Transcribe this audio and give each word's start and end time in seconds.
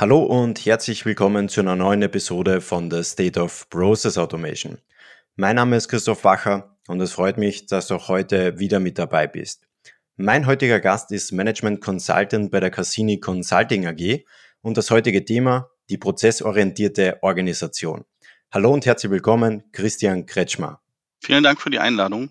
Hallo 0.00 0.22
und 0.22 0.64
herzlich 0.64 1.04
willkommen 1.04 1.50
zu 1.50 1.60
einer 1.60 1.76
neuen 1.76 2.00
Episode 2.00 2.62
von 2.62 2.90
The 2.90 3.04
State 3.04 3.38
of 3.38 3.68
Process 3.68 4.16
Automation. 4.16 4.78
Mein 5.36 5.56
Name 5.56 5.76
ist 5.76 5.88
Christoph 5.90 6.24
Wacher 6.24 6.74
und 6.88 7.02
es 7.02 7.12
freut 7.12 7.36
mich, 7.36 7.66
dass 7.66 7.88
du 7.88 7.96
auch 7.96 8.08
heute 8.08 8.58
wieder 8.58 8.80
mit 8.80 8.98
dabei 8.98 9.26
bist. 9.26 9.68
Mein 10.16 10.46
heutiger 10.46 10.80
Gast 10.80 11.12
ist 11.12 11.32
Management 11.32 11.82
Consultant 11.82 12.50
bei 12.50 12.60
der 12.60 12.70
Cassini 12.70 13.20
Consulting 13.20 13.86
AG 13.86 14.24
und 14.62 14.78
das 14.78 14.90
heutige 14.90 15.22
Thema 15.22 15.68
die 15.90 15.98
prozessorientierte 15.98 17.18
Organisation. 17.22 18.06
Hallo 18.50 18.72
und 18.72 18.86
herzlich 18.86 19.12
willkommen, 19.12 19.64
Christian 19.70 20.24
Kretschmer. 20.24 20.80
Vielen 21.22 21.44
Dank 21.44 21.60
für 21.60 21.68
die 21.68 21.78
Einladung. 21.78 22.30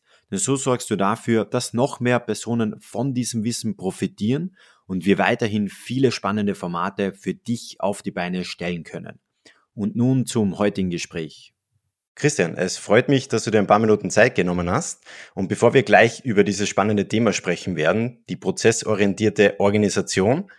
Denn 0.31 0.39
so 0.39 0.55
sorgst 0.55 0.89
du 0.89 0.95
dafür, 0.95 1.43
dass 1.45 1.73
noch 1.73 1.99
mehr 1.99 2.19
Personen 2.19 2.79
von 2.79 3.13
diesem 3.13 3.43
Wissen 3.43 3.75
profitieren 3.75 4.55
und 4.87 5.05
wir 5.05 5.17
weiterhin 5.17 5.67
viele 5.67 6.11
spannende 6.11 6.55
Formate 6.55 7.13
für 7.13 7.33
dich 7.33 7.75
auf 7.79 8.01
die 8.01 8.11
Beine 8.11 8.45
stellen 8.45 8.83
können. 8.83 9.19
Und 9.73 9.95
nun 9.95 10.25
zum 10.25 10.57
heutigen 10.57 10.89
Gespräch. 10.89 11.53
Christian, 12.15 12.55
es 12.55 12.77
freut 12.77 13.09
mich, 13.09 13.29
dass 13.29 13.45
du 13.45 13.51
dir 13.51 13.59
ein 13.59 13.67
paar 13.67 13.79
Minuten 13.79 14.09
Zeit 14.09 14.35
genommen 14.35 14.69
hast. 14.69 15.03
Und 15.33 15.47
bevor 15.47 15.73
wir 15.73 15.83
gleich 15.83 16.21
über 16.25 16.43
dieses 16.43 16.67
spannende 16.67 17.07
Thema 17.07 17.33
sprechen 17.33 17.75
werden, 17.75 18.23
die 18.29 18.35
prozessorientierte 18.35 19.59
Organisation, 19.59 20.51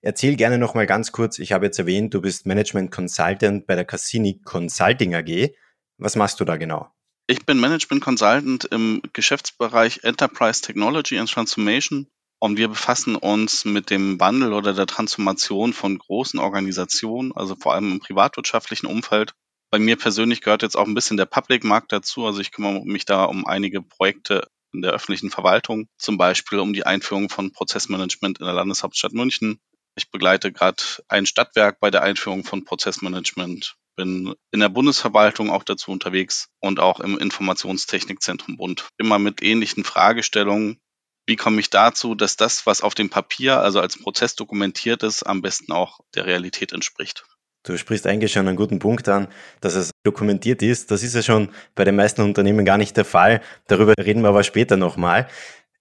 erzähl 0.00 0.36
gerne 0.36 0.58
nochmal 0.58 0.86
ganz 0.86 1.12
kurz, 1.12 1.38
ich 1.38 1.52
habe 1.52 1.66
jetzt 1.66 1.78
erwähnt, 1.78 2.14
du 2.14 2.20
bist 2.20 2.46
Management 2.46 2.90
Consultant 2.90 3.66
bei 3.66 3.74
der 3.74 3.84
Cassini 3.84 4.40
Consulting 4.44 5.14
AG. 5.14 5.50
Was 5.98 6.16
machst 6.16 6.40
du 6.40 6.44
da 6.44 6.56
genau? 6.56 6.93
Ich 7.26 7.46
bin 7.46 7.58
Management 7.58 8.02
Consultant 8.02 8.66
im 8.66 9.00
Geschäftsbereich 9.14 10.00
Enterprise 10.02 10.60
Technology 10.60 11.18
and 11.18 11.30
Transformation 11.30 12.06
und 12.38 12.58
wir 12.58 12.68
befassen 12.68 13.16
uns 13.16 13.64
mit 13.64 13.88
dem 13.88 14.20
Wandel 14.20 14.52
oder 14.52 14.74
der 14.74 14.84
Transformation 14.84 15.72
von 15.72 15.96
großen 15.96 16.38
Organisationen, 16.38 17.32
also 17.34 17.56
vor 17.56 17.72
allem 17.72 17.92
im 17.92 18.00
privatwirtschaftlichen 18.00 18.86
Umfeld. 18.86 19.32
Bei 19.70 19.78
mir 19.78 19.96
persönlich 19.96 20.42
gehört 20.42 20.60
jetzt 20.60 20.76
auch 20.76 20.86
ein 20.86 20.92
bisschen 20.92 21.16
der 21.16 21.24
Public-Markt 21.24 21.92
dazu. 21.92 22.26
Also 22.26 22.42
ich 22.42 22.52
kümmere 22.52 22.84
mich 22.84 23.06
da 23.06 23.24
um 23.24 23.46
einige 23.46 23.80
Projekte 23.80 24.46
in 24.74 24.82
der 24.82 24.92
öffentlichen 24.92 25.30
Verwaltung, 25.30 25.88
zum 25.96 26.18
Beispiel 26.18 26.58
um 26.58 26.74
die 26.74 26.84
Einführung 26.84 27.30
von 27.30 27.52
Prozessmanagement 27.52 28.38
in 28.38 28.44
der 28.44 28.54
Landeshauptstadt 28.54 29.14
München. 29.14 29.60
Ich 29.96 30.10
begleite 30.10 30.52
gerade 30.52 30.82
ein 31.08 31.24
Stadtwerk 31.24 31.80
bei 31.80 31.90
der 31.90 32.02
Einführung 32.02 32.44
von 32.44 32.66
Prozessmanagement 32.66 33.76
bin 33.96 34.34
in 34.50 34.60
der 34.60 34.68
Bundesverwaltung 34.68 35.50
auch 35.50 35.64
dazu 35.64 35.90
unterwegs 35.90 36.48
und 36.60 36.80
auch 36.80 37.00
im 37.00 37.18
Informationstechnikzentrum 37.18 38.56
Bund. 38.56 38.88
Immer 38.98 39.18
mit 39.18 39.42
ähnlichen 39.42 39.84
Fragestellungen. 39.84 40.78
Wie 41.26 41.36
komme 41.36 41.60
ich 41.60 41.70
dazu, 41.70 42.14
dass 42.14 42.36
das, 42.36 42.66
was 42.66 42.82
auf 42.82 42.94
dem 42.94 43.08
Papier, 43.08 43.60
also 43.60 43.80
als 43.80 43.98
Prozess 43.98 44.34
dokumentiert 44.34 45.02
ist, 45.02 45.22
am 45.22 45.40
besten 45.40 45.72
auch 45.72 46.00
der 46.14 46.26
Realität 46.26 46.72
entspricht? 46.72 47.24
Du 47.66 47.78
sprichst 47.78 48.06
eigentlich 48.06 48.32
schon 48.32 48.46
einen 48.46 48.58
guten 48.58 48.78
Punkt 48.78 49.08
an, 49.08 49.28
dass 49.62 49.74
es 49.74 49.90
dokumentiert 50.02 50.60
ist. 50.60 50.90
Das 50.90 51.02
ist 51.02 51.14
ja 51.14 51.22
schon 51.22 51.48
bei 51.74 51.84
den 51.84 51.96
meisten 51.96 52.20
Unternehmen 52.20 52.66
gar 52.66 52.76
nicht 52.76 52.94
der 52.98 53.06
Fall. 53.06 53.40
Darüber 53.68 53.94
reden 53.98 54.20
wir 54.20 54.28
aber 54.28 54.44
später 54.44 54.76
nochmal. 54.76 55.28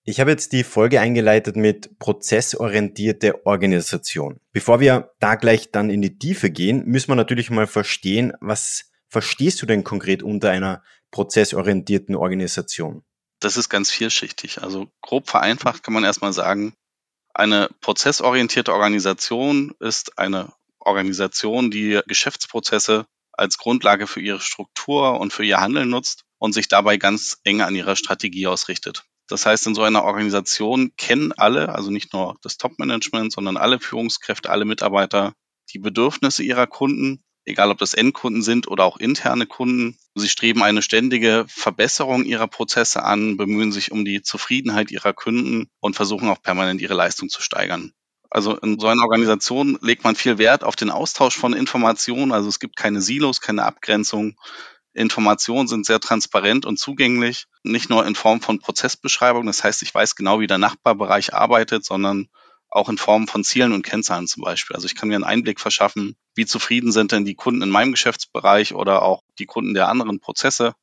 Ich 0.06 0.20
habe 0.20 0.32
jetzt 0.32 0.52
die 0.52 0.66
Folge 0.66 1.00
eingeleitet 1.00 1.56
mit 1.56 1.98
prozessorientierte 1.98 3.46
Organisation. 3.46 4.42
Bevor 4.52 4.82
wir 4.82 5.12
da 5.20 5.36
gleich 5.36 5.72
dann 5.72 5.90
in 5.90 6.02
die 6.02 6.20
Tiefe 6.20 6.50
gehen, 6.50 6.84
müssen 6.86 7.08
wir 7.08 7.16
natürlich 7.16 7.50
mal 7.50 7.68
verstehen, 7.68 8.34
was 8.42 8.92
verstehst 9.08 9.62
du 9.62 9.66
denn 9.66 9.86
konkret 9.86 10.22
unter 10.22 10.52
einer 10.52 10.84
prozessorientierten 11.12 12.16
Organisation? 12.16 13.06
Das 13.40 13.56
ist 13.56 13.70
ganz 13.70 13.92
vielschichtig. 13.92 14.62
Also 14.62 14.92
grob 15.02 15.30
vereinfacht 15.30 15.84
kann 15.84 15.94
man 15.94 16.04
erstmal 16.04 16.34
sagen, 16.34 16.74
eine 17.34 17.70
prozessorientierte 17.80 18.74
Organisation 18.74 19.74
ist 19.80 20.20
eine 20.20 20.52
Organisation, 20.80 21.72
die 21.72 22.02
Geschäftsprozesse 22.08 23.06
als 23.32 23.58
Grundlage 23.58 24.08
für 24.08 24.20
ihre 24.20 24.42
Struktur 24.42 25.18
und 25.20 25.32
für 25.32 25.46
ihr 25.46 25.62
Handeln 25.62 25.90
nutzt 25.90 26.26
und 26.40 26.52
sich 26.52 26.68
dabei 26.68 26.98
ganz 26.98 27.40
eng 27.46 27.62
an 27.62 27.74
ihrer 27.74 27.96
Strategie 27.96 28.48
ausrichtet. 28.48 29.06
Das 29.28 29.46
heißt, 29.46 29.68
in 29.68 29.76
so 29.76 29.84
einer 29.84 30.04
Organisation 30.04 30.92
kennen 30.98 31.32
alle, 31.32 31.70
also 31.70 31.92
nicht 31.92 32.14
nur 32.14 32.38
das 32.42 32.58
Top-Management, 32.58 33.32
sondern 33.32 33.58
alle 33.58 33.80
Führungskräfte, 33.80 34.50
alle 34.50 34.66
Mitarbeiter, 34.66 35.34
die 35.74 35.80
Bedürfnisse 35.80 36.44
ihrer 36.44 36.68
Kunden, 36.68 37.24
egal 37.46 37.72
ob 37.72 37.78
das 37.78 37.94
Endkunden 37.94 38.42
sind 38.42 38.68
oder 38.68 38.84
auch 38.84 38.98
interne 38.98 39.46
Kunden. 39.46 39.98
Sie 40.16 40.30
streben 40.30 40.64
eine 40.64 40.82
ständige 40.82 41.46
Verbesserung 41.48 42.24
ihrer 42.26 42.48
Prozesse 42.48 43.04
an, 43.04 43.38
bemühen 43.38 43.72
sich 43.72 43.92
um 43.92 44.06
die 44.06 44.22
Zufriedenheit 44.22 44.92
ihrer 44.92 45.14
Kunden 45.14 45.70
und 45.80 45.96
versuchen 45.96 46.30
auch 46.30 46.42
permanent 46.42 46.82
ihre 46.82 46.94
Leistung 46.94 47.30
zu 47.30 47.42
steigern. 47.42 47.94
Also 48.30 48.58
in 48.58 48.80
so 48.80 48.88
einer 48.88 49.04
Organisation 49.04 49.78
legt 49.82 50.04
man 50.04 50.16
viel 50.16 50.40
Wert 50.40 50.64
auf 50.64 50.76
den 50.76 50.90
Austausch 50.90 51.38
von 51.38 51.54
Informationen. 51.54 52.32
Also 52.32 52.50
es 52.50 52.60
gibt 52.60 52.76
keine 52.76 53.00
Silos, 53.00 53.42
keine 53.42 53.64
Abgrenzung. 53.64 54.36
Informationen 54.94 55.68
sind 55.68 55.86
sehr 55.86 56.00
transparent 56.00 56.66
und 56.66 56.78
zugänglich, 56.78 57.46
nicht 57.64 57.90
nur 57.90 58.06
in 58.06 58.16
Form 58.16 58.42
von 58.42 58.60
Prozessbeschreibung, 58.60 59.46
das 59.46 59.64
heißt, 59.64 59.82
ich 59.82 59.94
weiß 59.94 60.16
genau, 60.16 60.40
wie 60.40 60.48
der 60.48 60.60
Nachbarbereich 60.60 61.34
arbeitet, 61.34 61.84
sondern 61.84 62.30
auch 62.70 62.90
in 62.90 62.98
Form 62.98 63.28
von 63.28 63.44
Zielen 63.44 63.72
und 63.72 63.84
Kennzahlen 63.84 64.28
zum 64.28 64.44
Beispiel. 64.44 64.76
Also 64.76 64.88
ich 64.88 64.96
kann 64.96 65.10
mir 65.10 65.16
einen 65.16 65.24
Einblick 65.24 65.60
verschaffen, 65.60 66.16
wie 66.36 66.46
zufrieden 66.46 66.92
sind 66.92 67.12
denn 67.12 67.26
die 67.26 67.36
Kunden 67.36 67.62
in 67.62 67.70
meinem 67.70 67.92
Geschäftsbereich 67.92 68.74
oder 68.74 69.04
auch 69.04 69.22
die 69.38 69.46
Kunden 69.46 69.76
der 69.76 69.90
anderen 69.90 70.20
Prozesse. 70.20 70.74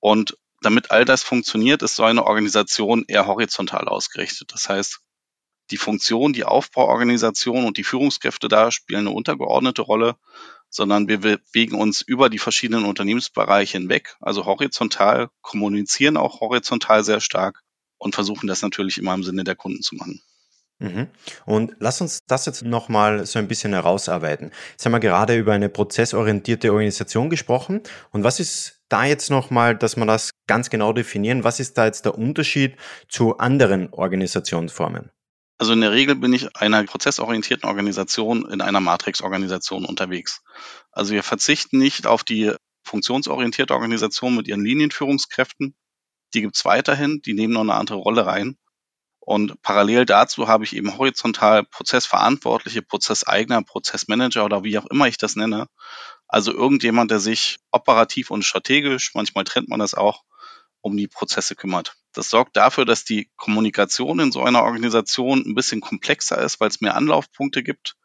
Und 0.00 0.36
damit 0.60 0.90
all 0.90 1.04
das 1.04 1.22
funktioniert, 1.22 1.82
ist 1.82 1.96
so 1.96 2.02
eine 2.02 2.24
Organisation 2.24 3.04
eher 3.06 3.26
horizontal 3.26 3.86
ausgerichtet. 3.86 4.52
Das 4.52 4.68
heißt, 4.68 5.00
die 5.70 5.76
Funktion, 5.76 6.32
die 6.32 6.44
Aufbauorganisation 6.44 7.64
und 7.64 7.76
die 7.76 7.84
Führungskräfte 7.84 8.48
da 8.48 8.70
spielen 8.70 9.06
eine 9.06 9.10
untergeordnete 9.10 9.82
Rolle 9.82 10.16
sondern 10.76 11.08
wir 11.08 11.20
bewegen 11.22 11.74
uns 11.74 12.02
über 12.02 12.28
die 12.28 12.38
verschiedenen 12.38 12.84
Unternehmensbereiche 12.84 13.78
hinweg, 13.78 14.14
also 14.20 14.44
horizontal, 14.44 15.28
kommunizieren 15.40 16.18
auch 16.18 16.40
horizontal 16.40 17.02
sehr 17.02 17.20
stark 17.20 17.62
und 17.96 18.14
versuchen 18.14 18.46
das 18.46 18.60
natürlich 18.60 18.98
immer 18.98 19.14
im 19.14 19.24
Sinne 19.24 19.42
der 19.42 19.56
Kunden 19.56 19.80
zu 19.80 19.94
machen. 19.94 20.20
Mhm. 20.78 21.06
Und 21.46 21.74
lass 21.78 22.02
uns 22.02 22.18
das 22.26 22.44
jetzt 22.44 22.62
nochmal 22.62 23.24
so 23.24 23.38
ein 23.38 23.48
bisschen 23.48 23.72
herausarbeiten. 23.72 24.52
Jetzt 24.72 24.84
haben 24.84 24.92
wir 24.92 25.00
gerade 25.00 25.34
über 25.34 25.54
eine 25.54 25.70
prozessorientierte 25.70 26.70
Organisation 26.70 27.30
gesprochen. 27.30 27.80
Und 28.10 28.24
was 28.24 28.38
ist 28.38 28.82
da 28.90 29.06
jetzt 29.06 29.30
nochmal, 29.30 29.74
dass 29.74 29.96
wir 29.96 30.04
das 30.04 30.32
ganz 30.46 30.68
genau 30.68 30.92
definieren? 30.92 31.42
Was 31.42 31.58
ist 31.58 31.78
da 31.78 31.86
jetzt 31.86 32.04
der 32.04 32.18
Unterschied 32.18 32.76
zu 33.08 33.38
anderen 33.38 33.90
Organisationsformen? 33.94 35.10
Also 35.58 35.72
in 35.72 35.80
der 35.80 35.92
Regel 35.92 36.16
bin 36.16 36.32
ich 36.32 36.54
einer 36.56 36.84
prozessorientierten 36.84 37.68
Organisation 37.68 38.50
in 38.50 38.60
einer 38.60 38.80
Matrix-Organisation 38.80 39.86
unterwegs. 39.86 40.42
Also 40.92 41.14
wir 41.14 41.22
verzichten 41.22 41.78
nicht 41.78 42.06
auf 42.06 42.24
die 42.24 42.52
funktionsorientierte 42.84 43.74
Organisation 43.74 44.36
mit 44.36 44.48
ihren 44.48 44.64
Linienführungskräften. 44.64 45.74
Die 46.34 46.42
gibt's 46.42 46.64
weiterhin, 46.64 47.22
die 47.24 47.34
nehmen 47.34 47.54
noch 47.54 47.62
eine 47.62 47.74
andere 47.74 47.98
Rolle 47.98 48.26
rein. 48.26 48.56
Und 49.18 49.60
parallel 49.62 50.06
dazu 50.06 50.46
habe 50.46 50.62
ich 50.62 50.76
eben 50.76 50.98
horizontal 50.98 51.64
Prozessverantwortliche, 51.64 52.82
Prozesseigner, 52.82 53.62
Prozessmanager 53.62 54.44
oder 54.44 54.62
wie 54.62 54.78
auch 54.78 54.86
immer 54.86 55.08
ich 55.08 55.16
das 55.16 55.34
nenne. 55.34 55.66
Also 56.28 56.52
irgendjemand, 56.52 57.10
der 57.10 57.18
sich 57.18 57.58
operativ 57.72 58.30
und 58.30 58.44
strategisch, 58.44 59.12
manchmal 59.14 59.44
trennt 59.44 59.68
man 59.68 59.80
das 59.80 59.94
auch, 59.94 60.22
um 60.86 60.96
die 60.96 61.08
Prozesse 61.08 61.56
kümmert. 61.56 61.96
Das 62.12 62.30
sorgt 62.30 62.56
dafür, 62.56 62.84
dass 62.84 63.04
die 63.04 63.28
Kommunikation 63.36 64.20
in 64.20 64.32
so 64.32 64.42
einer 64.42 64.62
Organisation 64.62 65.42
ein 65.44 65.54
bisschen 65.54 65.80
komplexer 65.80 66.40
ist, 66.40 66.60
weil 66.60 66.68
es 66.68 66.80
mehr 66.80 66.96
Anlaufpunkte 66.96 67.62
gibt. 67.64 67.96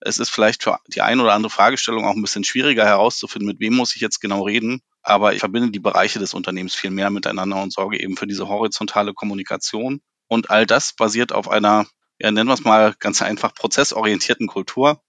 Es 0.00 0.18
ist 0.18 0.30
vielleicht 0.30 0.62
für 0.62 0.78
die 0.86 1.02
eine 1.02 1.20
oder 1.22 1.32
andere 1.32 1.50
Fragestellung 1.50 2.04
auch 2.04 2.14
ein 2.14 2.22
bisschen 2.22 2.44
schwieriger 2.44 2.84
herauszufinden, 2.84 3.48
mit 3.48 3.58
wem 3.58 3.74
muss 3.74 3.96
ich 3.96 4.00
jetzt 4.00 4.20
genau 4.20 4.44
reden. 4.44 4.80
Aber 5.02 5.34
ich 5.34 5.40
verbinde 5.40 5.72
die 5.72 5.80
Bereiche 5.80 6.20
des 6.20 6.32
Unternehmens 6.32 6.76
viel 6.76 6.90
mehr 6.90 7.10
miteinander 7.10 7.60
und 7.60 7.72
sorge 7.72 8.00
eben 8.00 8.16
für 8.16 8.28
diese 8.28 8.48
horizontale 8.48 9.12
Kommunikation. 9.14 10.00
Und 10.28 10.50
all 10.50 10.64
das 10.64 10.92
basiert 10.92 11.32
auf 11.32 11.50
einer, 11.50 11.86
ja, 12.20 12.30
nennen 12.30 12.48
wir 12.48 12.54
es 12.54 12.64
mal 12.64 12.94
ganz 13.00 13.20
einfach, 13.20 13.52
prozessorientierten 13.52 14.46
Kultur, 14.46 15.02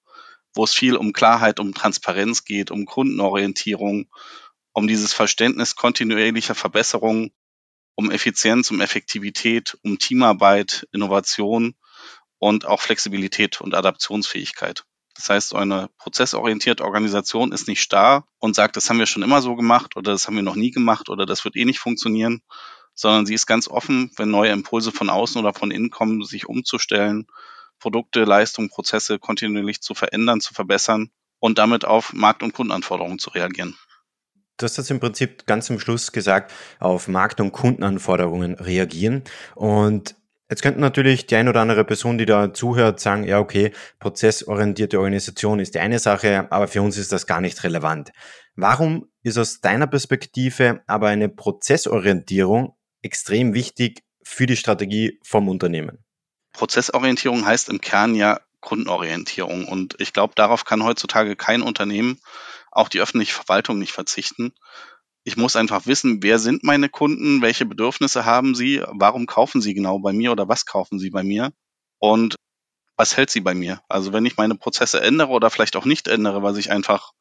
wo 0.56 0.64
es 0.64 0.74
viel 0.74 0.96
um 0.96 1.14
Klarheit, 1.14 1.60
um 1.60 1.76
Transparenz 1.76 2.44
geht, 2.44 2.72
um 2.72 2.86
Kundenorientierung, 2.86 4.10
um 4.74 4.88
dieses 4.88 5.14
Verständnis 5.14 5.76
kontinuierlicher 5.76 6.56
Verbesserung, 6.56 7.32
um 7.96 8.12
Effizienz, 8.12 8.72
um 8.72 8.82
Effektivität, 8.82 9.78
um 9.84 10.00
Teamarbeit, 10.00 10.88
Innovation 10.92 11.76
und 12.38 12.66
auch 12.66 12.82
Flexibilität 12.82 13.62
und 13.62 13.76
Adaptionsfähigkeit. 13.76 14.86
Das 15.16 15.30
heißt, 15.30 15.56
eine 15.56 15.90
prozessorientierte 15.98 16.86
Organisation 16.86 17.52
ist 17.52 17.68
nicht 17.68 17.82
starr 17.82 18.26
und 18.38 18.56
sagt, 18.56 18.78
das 18.78 18.90
haben 18.90 19.00
wir 19.00 19.06
schon 19.06 19.24
immer 19.24 19.42
so 19.42 19.56
gemacht 19.58 19.98
oder 19.98 20.14
das 20.14 20.28
haben 20.28 20.38
wir 20.38 20.44
noch 20.44 20.56
nie 20.56 20.72
gemacht 20.72 21.10
oder 21.10 21.26
das 21.26 21.44
wird 21.44 21.58
eh 21.58 21.66
nicht 21.66 21.80
funktionieren, 21.80 22.42
sondern 22.94 23.26
sie 23.26 23.34
ist 23.34 23.46
ganz 23.46 23.68
offen, 23.68 24.12
wenn 24.16 24.30
neue 24.30 24.52
Impulse 24.52 24.94
von 24.94 25.10
außen 25.10 25.40
oder 25.42 25.54
von 25.54 25.72
innen 25.72 25.90
kommen, 25.90 26.24
sich 26.24 26.48
umzustellen, 26.48 27.28
Produkte, 27.80 28.24
Leistungen, 28.24 28.70
Prozesse 28.70 29.20
kontinuierlich 29.20 29.82
zu 29.82 29.94
verändern, 29.94 30.40
zu 30.40 30.54
verbessern 30.54 31.12
und 31.40 31.58
damit 31.58 31.84
auf 31.84 32.14
Markt- 32.14 32.44
und 32.44 32.54
Kundenanforderungen 32.54 33.20
zu 33.20 33.30
reagieren. 33.30 33.78
Du 34.60 34.66
hast 34.66 34.78
das 34.78 34.90
im 34.90 35.00
Prinzip 35.00 35.46
ganz 35.46 35.68
zum 35.68 35.80
Schluss 35.80 36.12
gesagt, 36.12 36.52
auf 36.80 37.08
Markt- 37.08 37.40
und 37.40 37.54
Kundenanforderungen 37.54 38.56
reagieren. 38.56 39.24
Und 39.56 40.16
jetzt 40.50 40.62
könnte 40.62 40.82
natürlich 40.82 41.26
die 41.28 41.38
ein 41.38 41.48
oder 41.48 41.62
andere 41.62 41.86
Person, 41.86 42.18
die 42.18 42.26
da 42.26 42.54
zuhört, 42.54 43.00
sagen, 43.00 43.24
ja, 43.24 43.40
okay, 43.40 43.72
prozessorientierte 44.00 45.00
Organisation 45.00 45.62
ist 45.62 45.76
die 45.76 45.80
eine 45.80 45.98
Sache, 45.98 46.52
aber 46.52 46.68
für 46.68 46.82
uns 46.82 46.98
ist 46.98 47.14
das 47.14 47.26
gar 47.26 47.40
nicht 47.40 47.64
relevant. 47.64 48.12
Warum 48.56 49.08
ist 49.24 49.38
aus 49.38 49.62
deiner 49.62 49.88
Perspektive 49.88 50.82
aber 50.88 51.08
eine 51.08 51.30
Prozessorientierung 51.30 52.76
extrem 53.02 53.54
wichtig 53.54 54.04
für 54.24 54.46
die 54.46 54.58
Strategie 54.58 55.22
vom 55.24 55.48
Unternehmen? 55.48 56.04
Prozessorientierung 56.52 57.46
heißt 57.46 57.70
im 57.70 57.80
Kern 57.80 58.14
ja 58.14 58.42
Kundenorientierung. 58.60 59.70
Und 59.70 59.96
ich 60.00 60.12
glaube, 60.12 60.34
darauf 60.36 60.66
kann 60.66 60.84
heutzutage 60.84 61.38
kein 61.38 61.62
Unternehmen, 61.62 62.20
auch 62.72 62.90
die 62.90 63.02
öffentliche 63.02 63.34
Verwaltung 63.34 63.80
nicht 63.80 63.92
verzichten. 63.92 64.54
Ich 65.24 65.38
muss 65.38 65.56
einfach 65.56 65.86
wissen, 65.86 66.24
wer 66.24 66.40
sind 66.40 66.64
meine 66.64 66.90
Kunden, 66.90 67.42
welche 67.42 67.66
Bedürfnisse 67.66 68.26
haben 68.26 68.56
sie, 68.56 68.82
warum 68.88 69.26
kaufen 69.26 69.62
sie 69.62 69.74
genau 69.74 70.00
bei 70.00 70.14
mir 70.14 70.32
oder 70.32 70.48
was 70.48 70.66
kaufen 70.66 71.00
sie 71.00 71.10
bei 71.10 71.24
mir 71.24 71.52
und 72.00 72.36
was 72.96 73.16
hält 73.16 73.30
sie 73.30 73.42
bei 73.42 73.54
mir. 73.54 73.82
Also 73.88 74.12
wenn 74.12 74.26
ich 74.26 74.38
meine 74.38 74.56
Prozesse 74.56 75.02
ändere 75.02 75.30
oder 75.30 75.50
vielleicht 75.50 75.76
auch 75.76 75.86
nicht 75.86 76.08
ändere, 76.08 76.44
weil 76.44 76.54
sich 76.54 76.72
einfach 76.72 77.14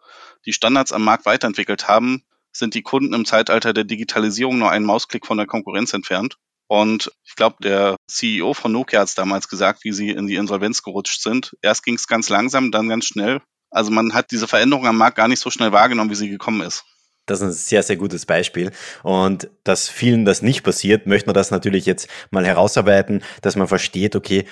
die 0.47 0.53
Standards 0.53 0.93
am 0.93 1.05
Markt 1.05 1.27
weiterentwickelt 1.27 1.89
haben, 1.89 2.25
sind 2.53 2.75
die 2.75 2.83
Kunden 2.83 3.15
im 3.15 3.25
Zeitalter 3.25 3.73
der 3.73 3.85
Digitalisierung 3.85 4.59
nur 4.59 4.71
einen 4.71 4.85
Mausklick 4.85 5.27
von 5.27 5.37
der 5.37 5.47
Konkurrenz 5.47 5.93
entfernt. 5.93 6.37
Und 6.67 7.13
ich 7.25 7.35
glaube, 7.35 7.57
der 7.63 7.97
CEO 8.09 8.55
von 8.55 8.73
Nokia 8.73 9.01
hat 9.01 9.09
es 9.09 9.15
damals 9.15 9.49
gesagt, 9.49 9.85
wie 9.85 9.93
sie 9.93 10.11
in 10.11 10.27
die 10.27 10.37
Insolvenz 10.37 10.83
gerutscht 10.83 11.23
sind. 11.23 11.57
Erst 11.63 11.83
ging 11.85 11.95
es 11.95 12.07
ganz 12.07 12.29
langsam, 12.29 12.71
dann 12.71 12.89
ganz 12.89 13.07
schnell. 13.07 13.41
Also 13.71 13.91
man 13.91 14.15
hat 14.15 14.31
diese 14.31 14.49
Veränderung 14.49 14.87
am 14.87 14.97
Markt 14.97 15.17
gar 15.17 15.29
nicht 15.29 15.41
so 15.41 15.51
schnell 15.51 15.73
wahrgenommen, 15.73 16.11
wie 16.11 16.15
sie 16.15 16.29
gekommen 16.29 16.63
ist. 16.63 16.85
Das 17.27 17.41
ist 17.41 17.47
ein 17.47 17.53
sehr, 17.53 17.83
sehr 17.83 17.97
gutes 17.97 18.25
Beispiel. 18.25 18.73
Und 19.03 19.51
dass 19.65 19.89
vielen 19.89 20.25
das 20.25 20.41
nicht 20.43 20.63
passiert, 20.63 21.07
möchten 21.07 21.29
wir 21.29 21.35
das 21.35 21.51
natürlich 21.51 21.85
jetzt 21.85 22.09
mal 22.31 22.47
herausarbeiten, 22.47 23.23
dass 23.43 23.57
man 23.57 23.69
versteht, 23.69 24.17
okay, 24.17 24.47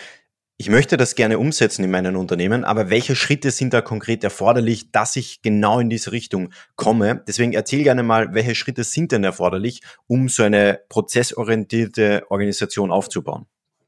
ich 0.58 0.70
möchte 0.70 0.96
das 0.96 1.14
gerne 1.14 1.38
umsetzen 1.38 1.84
in 1.84 1.90
meinen 1.90 2.16
Unternehmen, 2.16 2.64
aber 2.64 2.88
welche 2.88 3.14
Schritte 3.14 3.50
sind 3.50 3.74
da 3.74 3.82
konkret 3.82 4.24
erforderlich, 4.24 4.90
dass 4.90 5.14
ich 5.16 5.42
genau 5.42 5.80
in 5.80 5.90
diese 5.90 6.12
Richtung 6.12 6.50
komme? 6.76 7.22
Deswegen 7.28 7.52
erzähl 7.52 7.82
gerne 7.82 8.02
mal, 8.02 8.32
welche 8.32 8.54
Schritte 8.54 8.82
sind 8.82 9.12
denn 9.12 9.22
erforderlich, 9.22 9.82
um 10.06 10.30
so 10.30 10.44
eine 10.44 10.80
prozessorientierte 10.88 12.24
Organisation 12.30 12.90
aufzubauen? 12.90 13.46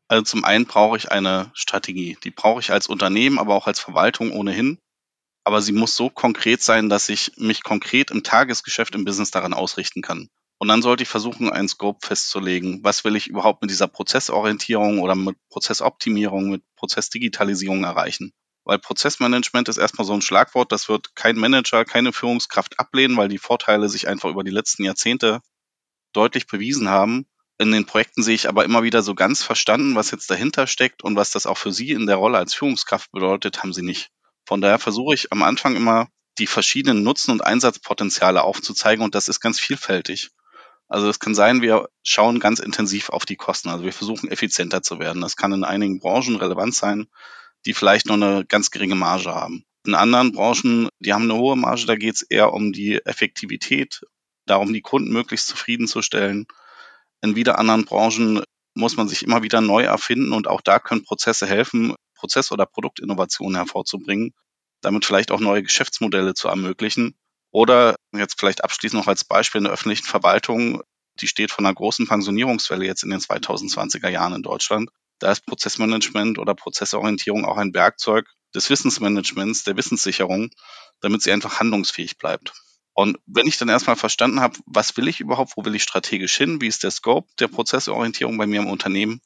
Also 0.08 0.24
zum 0.24 0.44
einen 0.44 0.66
brauche 0.66 0.98
ich 0.98 1.10
eine 1.10 1.50
Strategie. 1.54 2.18
Die 2.24 2.30
brauche 2.30 2.60
ich 2.60 2.70
als 2.70 2.86
Unternehmen, 2.86 3.38
aber 3.38 3.54
auch 3.54 3.66
als 3.66 3.80
Verwaltung 3.80 4.32
ohnehin. 4.32 4.78
Aber 5.48 5.62
sie 5.62 5.72
muss 5.72 5.96
so 5.96 6.10
konkret 6.10 6.62
sein, 6.62 6.90
dass 6.90 7.08
ich 7.08 7.32
mich 7.38 7.62
konkret 7.62 8.10
im 8.10 8.22
Tagesgeschäft 8.22 8.94
im 8.94 9.06
Business 9.06 9.30
daran 9.30 9.54
ausrichten 9.54 10.02
kann. 10.02 10.28
Und 10.58 10.68
dann 10.68 10.82
sollte 10.82 11.04
ich 11.04 11.08
versuchen, 11.08 11.48
einen 11.48 11.70
Scope 11.70 12.06
festzulegen. 12.06 12.84
Was 12.84 13.02
will 13.02 13.16
ich 13.16 13.28
überhaupt 13.28 13.62
mit 13.62 13.70
dieser 13.70 13.88
Prozessorientierung 13.88 15.00
oder 15.00 15.14
mit 15.14 15.38
Prozessoptimierung, 15.48 16.50
mit 16.50 16.64
Prozessdigitalisierung 16.76 17.82
erreichen? 17.84 18.34
Weil 18.64 18.78
Prozessmanagement 18.78 19.70
ist 19.70 19.78
erstmal 19.78 20.06
so 20.06 20.12
ein 20.12 20.20
Schlagwort, 20.20 20.70
das 20.70 20.90
wird 20.90 21.16
kein 21.16 21.38
Manager, 21.38 21.86
keine 21.86 22.12
Führungskraft 22.12 22.78
ablehnen, 22.78 23.16
weil 23.16 23.28
die 23.28 23.38
Vorteile 23.38 23.88
sich 23.88 24.06
einfach 24.06 24.28
über 24.28 24.44
die 24.44 24.50
letzten 24.50 24.84
Jahrzehnte 24.84 25.40
deutlich 26.12 26.46
bewiesen 26.46 26.90
haben. 26.90 27.26
In 27.56 27.72
den 27.72 27.86
Projekten 27.86 28.22
sehe 28.22 28.34
ich 28.34 28.50
aber 28.50 28.66
immer 28.66 28.82
wieder 28.82 29.02
so 29.02 29.14
ganz 29.14 29.42
verstanden, 29.42 29.94
was 29.94 30.10
jetzt 30.10 30.30
dahinter 30.30 30.66
steckt 30.66 31.02
und 31.02 31.16
was 31.16 31.30
das 31.30 31.46
auch 31.46 31.56
für 31.56 31.72
Sie 31.72 31.92
in 31.92 32.06
der 32.06 32.16
Rolle 32.16 32.36
als 32.36 32.52
Führungskraft 32.52 33.12
bedeutet, 33.12 33.62
haben 33.62 33.72
Sie 33.72 33.80
nicht. 33.80 34.10
Von 34.48 34.62
daher 34.62 34.78
versuche 34.78 35.12
ich 35.12 35.30
am 35.30 35.42
Anfang 35.42 35.76
immer 35.76 36.08
die 36.38 36.46
verschiedenen 36.46 37.02
Nutzen- 37.02 37.32
und 37.32 37.44
Einsatzpotenziale 37.44 38.42
aufzuzeigen 38.42 39.04
und 39.04 39.14
das 39.14 39.28
ist 39.28 39.40
ganz 39.40 39.60
vielfältig. 39.60 40.30
Also 40.88 41.06
es 41.10 41.18
kann 41.18 41.34
sein, 41.34 41.60
wir 41.60 41.90
schauen 42.02 42.40
ganz 42.40 42.58
intensiv 42.58 43.10
auf 43.10 43.26
die 43.26 43.36
Kosten. 43.36 43.68
Also 43.68 43.84
wir 43.84 43.92
versuchen 43.92 44.30
effizienter 44.30 44.80
zu 44.80 44.98
werden. 44.98 45.20
Das 45.20 45.36
kann 45.36 45.52
in 45.52 45.64
einigen 45.64 45.98
Branchen 45.98 46.36
relevant 46.36 46.74
sein, 46.74 47.08
die 47.66 47.74
vielleicht 47.74 48.06
nur 48.06 48.14
eine 48.14 48.46
ganz 48.46 48.70
geringe 48.70 48.94
Marge 48.94 49.34
haben. 49.34 49.66
In 49.84 49.94
anderen 49.94 50.32
Branchen, 50.32 50.88
die 50.98 51.12
haben 51.12 51.24
eine 51.24 51.36
hohe 51.36 51.56
Marge, 51.56 51.84
da 51.84 51.96
geht 51.96 52.14
es 52.14 52.22
eher 52.22 52.54
um 52.54 52.72
die 52.72 53.04
Effektivität, 53.04 54.00
darum, 54.46 54.72
die 54.72 54.80
Kunden 54.80 55.12
möglichst 55.12 55.48
zufriedenzustellen. 55.48 56.46
In 57.20 57.36
wieder 57.36 57.58
anderen 57.58 57.84
Branchen 57.84 58.42
muss 58.72 58.96
man 58.96 59.08
sich 59.08 59.24
immer 59.24 59.42
wieder 59.42 59.60
neu 59.60 59.82
erfinden 59.82 60.32
und 60.32 60.48
auch 60.48 60.62
da 60.62 60.78
können 60.78 61.04
Prozesse 61.04 61.46
helfen, 61.46 61.94
Prozess- 62.18 62.52
oder 62.52 62.66
Produktinnovationen 62.66 63.56
hervorzubringen, 63.56 64.34
damit 64.80 65.04
vielleicht 65.04 65.30
auch 65.30 65.40
neue 65.40 65.62
Geschäftsmodelle 65.62 66.34
zu 66.34 66.48
ermöglichen. 66.48 67.16
Oder 67.50 67.96
jetzt 68.12 68.38
vielleicht 68.38 68.62
abschließend 68.62 69.00
noch 69.00 69.08
als 69.08 69.24
Beispiel 69.24 69.60
in 69.60 69.64
der 69.64 69.72
öffentlichen 69.72 70.04
Verwaltung, 70.04 70.82
die 71.20 71.26
steht 71.26 71.50
von 71.50 71.64
einer 71.64 71.74
großen 71.74 72.06
Pensionierungswelle 72.06 72.84
jetzt 72.84 73.02
in 73.02 73.10
den 73.10 73.20
2020er 73.20 74.08
Jahren 74.08 74.34
in 74.34 74.42
Deutschland. 74.42 74.90
Da 75.18 75.32
ist 75.32 75.46
Prozessmanagement 75.46 76.38
oder 76.38 76.54
Prozessorientierung 76.54 77.44
auch 77.44 77.56
ein 77.56 77.74
Werkzeug 77.74 78.26
des 78.54 78.70
Wissensmanagements, 78.70 79.64
der 79.64 79.76
Wissenssicherung, 79.76 80.50
damit 81.00 81.22
sie 81.22 81.32
einfach 81.32 81.58
handlungsfähig 81.58 82.18
bleibt. 82.18 82.52
Und 82.94 83.18
wenn 83.26 83.46
ich 83.46 83.58
dann 83.58 83.68
erstmal 83.68 83.96
verstanden 83.96 84.40
habe, 84.40 84.58
was 84.66 84.96
will 84.96 85.08
ich 85.08 85.20
überhaupt, 85.20 85.56
wo 85.56 85.64
will 85.64 85.74
ich 85.74 85.82
strategisch 85.82 86.36
hin, 86.36 86.60
wie 86.60 86.66
ist 86.66 86.82
der 86.82 86.90
Scope 86.90 87.28
der 87.38 87.48
Prozessorientierung 87.48 88.36
bei 88.38 88.46
mir 88.46 88.60
im 88.60 88.66
Unternehmen, 88.68 89.20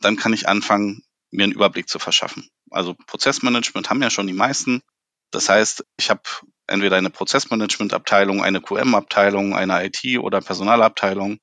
dann 0.00 0.16
kann 0.16 0.32
ich 0.32 0.48
anfangen, 0.48 1.02
mir 1.30 1.44
einen 1.44 1.52
Überblick 1.52 1.88
zu 1.88 1.98
verschaffen. 1.98 2.48
Also 2.70 2.94
Prozessmanagement 3.06 3.90
haben 3.90 4.02
ja 4.02 4.10
schon 4.10 4.26
die 4.26 4.32
meisten. 4.32 4.82
Das 5.30 5.48
heißt, 5.48 5.84
ich 5.96 6.10
habe 6.10 6.22
entweder 6.66 6.96
eine 6.96 7.10
Prozessmanagement-Abteilung, 7.10 8.42
eine 8.42 8.60
QM-Abteilung, 8.60 9.54
eine 9.54 9.84
IT- 9.84 10.18
oder 10.18 10.40
Personalabteilung, 10.40 11.38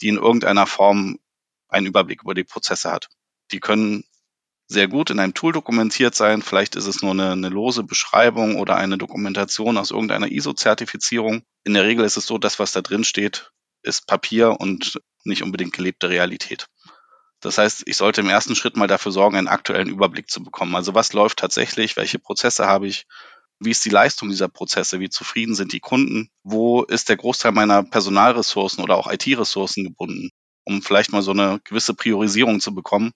die 0.00 0.08
in 0.08 0.16
irgendeiner 0.16 0.66
Form 0.66 1.18
einen 1.68 1.86
Überblick 1.86 2.22
über 2.22 2.34
die 2.34 2.44
Prozesse 2.44 2.90
hat. 2.90 3.08
Die 3.50 3.60
können 3.60 4.04
sehr 4.68 4.88
gut 4.88 5.10
in 5.10 5.20
einem 5.20 5.34
Tool 5.34 5.52
dokumentiert 5.52 6.14
sein. 6.14 6.42
Vielleicht 6.42 6.74
ist 6.76 6.86
es 6.86 7.02
nur 7.02 7.12
eine, 7.12 7.32
eine 7.32 7.48
lose 7.48 7.84
Beschreibung 7.84 8.56
oder 8.56 8.76
eine 8.76 8.98
Dokumentation 8.98 9.78
aus 9.78 9.90
irgendeiner 9.90 10.30
ISO-Zertifizierung. 10.30 11.42
In 11.64 11.74
der 11.74 11.84
Regel 11.84 12.04
ist 12.04 12.16
es 12.16 12.26
so, 12.26 12.38
dass 12.38 12.58
was 12.58 12.72
da 12.72 12.82
drin 12.82 13.04
steht, 13.04 13.52
ist 13.82 14.06
Papier 14.06 14.60
und 14.60 15.00
nicht 15.24 15.42
unbedingt 15.42 15.72
gelebte 15.72 16.08
Realität. 16.08 16.66
Das 17.40 17.58
heißt, 17.58 17.82
ich 17.86 17.96
sollte 17.96 18.22
im 18.22 18.28
ersten 18.28 18.54
Schritt 18.54 18.76
mal 18.76 18.86
dafür 18.86 19.12
sorgen, 19.12 19.36
einen 19.36 19.48
aktuellen 19.48 19.88
Überblick 19.88 20.30
zu 20.30 20.42
bekommen. 20.42 20.74
Also 20.74 20.94
was 20.94 21.12
läuft 21.12 21.38
tatsächlich, 21.38 21.96
welche 21.96 22.18
Prozesse 22.18 22.66
habe 22.66 22.86
ich, 22.86 23.06
wie 23.58 23.70
ist 23.70 23.84
die 23.84 23.90
Leistung 23.90 24.28
dieser 24.28 24.48
Prozesse, 24.48 25.00
wie 25.00 25.08
zufrieden 25.08 25.54
sind 25.54 25.72
die 25.72 25.80
Kunden, 25.80 26.28
wo 26.42 26.82
ist 26.82 27.08
der 27.08 27.16
Großteil 27.16 27.52
meiner 27.52 27.82
Personalressourcen 27.82 28.82
oder 28.82 28.96
auch 28.96 29.10
IT-Ressourcen 29.10 29.84
gebunden, 29.84 30.30
um 30.64 30.82
vielleicht 30.82 31.12
mal 31.12 31.22
so 31.22 31.30
eine 31.30 31.60
gewisse 31.64 31.94
Priorisierung 31.94 32.60
zu 32.60 32.74
bekommen. 32.74 33.12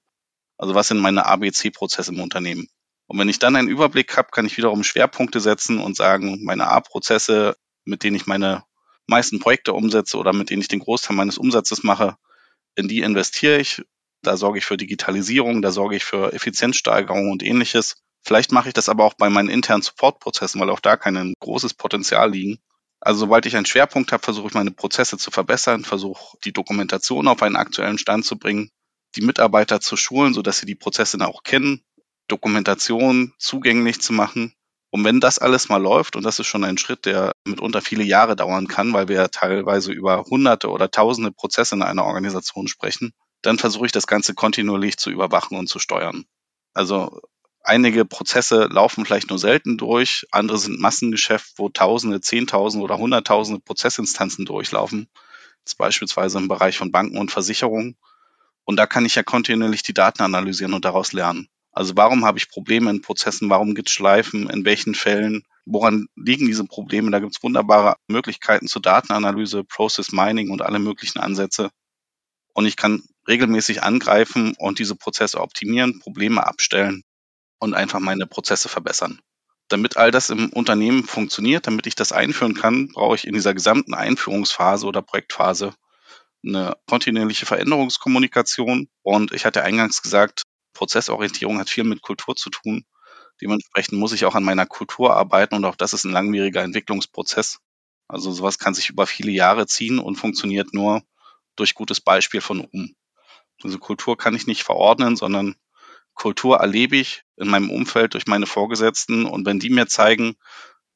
Also 0.56 0.74
was 0.74 0.88
sind 0.88 0.98
meine 0.98 1.26
ABC-Prozesse 1.26 2.12
im 2.12 2.20
Unternehmen? 2.20 2.68
Und 3.06 3.18
wenn 3.18 3.28
ich 3.28 3.38
dann 3.38 3.56
einen 3.56 3.68
Überblick 3.68 4.16
habe, 4.16 4.28
kann 4.30 4.46
ich 4.46 4.56
wiederum 4.56 4.84
Schwerpunkte 4.84 5.40
setzen 5.40 5.80
und 5.80 5.96
sagen, 5.96 6.44
meine 6.44 6.68
A-Prozesse, 6.68 7.56
mit 7.84 8.04
denen 8.04 8.16
ich 8.16 8.26
meine 8.26 8.62
meisten 9.06 9.40
Projekte 9.40 9.72
umsetze 9.72 10.16
oder 10.16 10.32
mit 10.32 10.50
denen 10.50 10.62
ich 10.62 10.68
den 10.68 10.78
Großteil 10.78 11.16
meines 11.16 11.36
Umsatzes 11.36 11.82
mache, 11.82 12.16
in 12.76 12.88
die 12.88 13.00
investiere 13.00 13.58
ich 13.58 13.82
da 14.22 14.36
sorge 14.36 14.58
ich 14.58 14.64
für 14.64 14.76
Digitalisierung, 14.76 15.62
da 15.62 15.70
sorge 15.70 15.96
ich 15.96 16.04
für 16.04 16.32
Effizienzsteigerung 16.32 17.30
und 17.30 17.42
ähnliches. 17.42 17.96
Vielleicht 18.22 18.52
mache 18.52 18.68
ich 18.68 18.74
das 18.74 18.88
aber 18.88 19.04
auch 19.04 19.14
bei 19.14 19.30
meinen 19.30 19.48
internen 19.48 19.82
Supportprozessen, 19.82 20.60
weil 20.60 20.70
auch 20.70 20.80
da 20.80 20.96
kein 20.96 21.34
großes 21.40 21.74
Potenzial 21.74 22.30
liegen. 22.30 22.58
Also 23.00 23.20
sobald 23.20 23.46
ich 23.46 23.56
einen 23.56 23.66
Schwerpunkt 23.66 24.12
habe, 24.12 24.22
versuche 24.22 24.48
ich 24.48 24.54
meine 24.54 24.72
Prozesse 24.72 25.16
zu 25.16 25.30
verbessern, 25.30 25.84
versuche 25.84 26.36
die 26.44 26.52
Dokumentation 26.52 27.28
auf 27.28 27.42
einen 27.42 27.56
aktuellen 27.56 27.96
Stand 27.96 28.26
zu 28.26 28.38
bringen, 28.38 28.70
die 29.16 29.22
Mitarbeiter 29.22 29.80
zu 29.80 29.96
schulen, 29.96 30.34
sodass 30.34 30.58
sie 30.58 30.66
die 30.66 30.74
Prozesse 30.74 31.16
dann 31.16 31.28
auch 31.28 31.42
kennen, 31.42 31.82
Dokumentation 32.28 33.32
zugänglich 33.38 34.00
zu 34.00 34.12
machen. 34.12 34.52
Und 34.90 35.04
wenn 35.04 35.20
das 35.20 35.38
alles 35.38 35.68
mal 35.68 35.80
läuft, 35.80 36.16
und 36.16 36.24
das 36.24 36.38
ist 36.40 36.46
schon 36.46 36.64
ein 36.64 36.76
Schritt, 36.76 37.06
der 37.06 37.32
mitunter 37.46 37.80
viele 37.80 38.02
Jahre 38.02 38.36
dauern 38.36 38.66
kann, 38.66 38.92
weil 38.92 39.08
wir 39.08 39.16
ja 39.16 39.28
teilweise 39.28 39.92
über 39.92 40.24
hunderte 40.24 40.68
oder 40.68 40.90
tausende 40.90 41.32
Prozesse 41.32 41.76
in 41.76 41.82
einer 41.82 42.04
Organisation 42.04 42.68
sprechen, 42.68 43.12
dann 43.42 43.58
versuche 43.58 43.86
ich 43.86 43.92
das 43.92 44.06
Ganze 44.06 44.34
kontinuierlich 44.34 44.96
zu 44.96 45.10
überwachen 45.10 45.56
und 45.56 45.68
zu 45.68 45.78
steuern. 45.78 46.24
Also 46.74 47.20
einige 47.62 48.04
Prozesse 48.04 48.68
laufen 48.70 49.04
vielleicht 49.04 49.30
nur 49.30 49.38
selten 49.38 49.78
durch, 49.78 50.26
andere 50.30 50.58
sind 50.58 50.80
Massengeschäft, 50.80 51.54
wo 51.56 51.68
Tausende, 51.68 52.20
Zehntausende 52.20 52.84
oder 52.84 52.98
Hunderttausende 52.98 53.60
Prozessinstanzen 53.60 54.44
durchlaufen. 54.44 55.08
Ist 55.64 55.78
beispielsweise 55.78 56.38
im 56.38 56.48
Bereich 56.48 56.78
von 56.78 56.90
Banken 56.90 57.18
und 57.18 57.30
Versicherungen. 57.30 57.96
Und 58.64 58.76
da 58.76 58.86
kann 58.86 59.04
ich 59.04 59.14
ja 59.14 59.22
kontinuierlich 59.22 59.82
die 59.82 59.94
Daten 59.94 60.22
analysieren 60.22 60.74
und 60.74 60.84
daraus 60.84 61.12
lernen. 61.12 61.48
Also 61.72 61.96
warum 61.96 62.24
habe 62.24 62.38
ich 62.38 62.50
Probleme 62.50 62.90
in 62.90 63.02
Prozessen? 63.02 63.50
Warum 63.50 63.74
gibt 63.74 63.88
es 63.88 63.94
Schleifen? 63.94 64.50
In 64.50 64.64
welchen 64.64 64.94
Fällen? 64.94 65.44
Woran 65.66 66.06
liegen 66.16 66.46
diese 66.46 66.64
Probleme? 66.64 67.10
Da 67.10 67.20
gibt 67.20 67.36
es 67.36 67.42
wunderbare 67.42 67.96
Möglichkeiten 68.08 68.66
zur 68.66 68.82
Datenanalyse, 68.82 69.64
Process 69.64 70.12
Mining 70.12 70.50
und 70.50 70.62
alle 70.62 70.78
möglichen 70.78 71.20
Ansätze. 71.20 71.70
Und 72.54 72.66
ich 72.66 72.76
kann 72.76 73.02
regelmäßig 73.28 73.82
angreifen 73.82 74.54
und 74.58 74.78
diese 74.78 74.96
Prozesse 74.96 75.40
optimieren, 75.40 76.00
Probleme 76.00 76.46
abstellen 76.46 77.02
und 77.58 77.74
einfach 77.74 78.00
meine 78.00 78.26
Prozesse 78.26 78.68
verbessern. 78.68 79.20
Damit 79.68 79.96
all 79.96 80.10
das 80.10 80.30
im 80.30 80.52
Unternehmen 80.52 81.04
funktioniert, 81.04 81.66
damit 81.66 81.86
ich 81.86 81.94
das 81.94 82.10
einführen 82.10 82.54
kann, 82.54 82.88
brauche 82.88 83.14
ich 83.14 83.26
in 83.26 83.34
dieser 83.34 83.54
gesamten 83.54 83.94
Einführungsphase 83.94 84.86
oder 84.86 85.00
Projektphase 85.00 85.74
eine 86.44 86.76
kontinuierliche 86.88 87.46
Veränderungskommunikation. 87.46 88.88
Und 89.02 89.32
ich 89.32 89.44
hatte 89.44 89.62
eingangs 89.62 90.02
gesagt, 90.02 90.42
Prozessorientierung 90.72 91.58
hat 91.58 91.70
viel 91.70 91.84
mit 91.84 92.02
Kultur 92.02 92.34
zu 92.34 92.50
tun. 92.50 92.84
Dementsprechend 93.40 93.98
muss 93.98 94.12
ich 94.12 94.24
auch 94.24 94.34
an 94.34 94.44
meiner 94.44 94.66
Kultur 94.66 95.14
arbeiten 95.14 95.54
und 95.54 95.64
auch 95.64 95.76
das 95.76 95.92
ist 95.92 96.04
ein 96.04 96.12
langwieriger 96.12 96.62
Entwicklungsprozess. 96.62 97.58
Also 98.08 98.32
sowas 98.32 98.58
kann 98.58 98.74
sich 98.74 98.90
über 98.90 99.06
viele 99.06 99.30
Jahre 99.30 99.66
ziehen 99.66 99.98
und 99.98 100.16
funktioniert 100.16 100.74
nur 100.74 101.02
durch 101.56 101.74
gutes 101.74 102.00
Beispiel 102.00 102.40
von 102.40 102.60
oben. 102.60 102.96
Also 103.62 103.78
Kultur 103.78 104.16
kann 104.16 104.34
ich 104.34 104.46
nicht 104.46 104.62
verordnen, 104.62 105.16
sondern 105.16 105.56
Kultur 106.14 106.58
erlebe 106.58 106.96
ich 106.96 107.22
in 107.36 107.48
meinem 107.48 107.70
Umfeld 107.70 108.14
durch 108.14 108.26
meine 108.26 108.46
Vorgesetzten 108.46 109.24
und 109.26 109.46
wenn 109.46 109.58
die 109.58 109.70
mir 109.70 109.86
zeigen, 109.86 110.36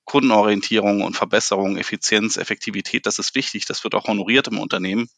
Kundenorientierung 0.04 1.02
und 1.02 1.16
Verbesserung, 1.16 1.76
Effizienz, 1.76 2.36
Effektivität, 2.36 3.06
das 3.06 3.18
ist 3.18 3.34
wichtig, 3.34 3.64
das 3.64 3.84
wird 3.84 3.94
auch 3.94 4.06
honoriert 4.06 4.48
im 4.48 4.58
Unternehmen, 4.58 5.08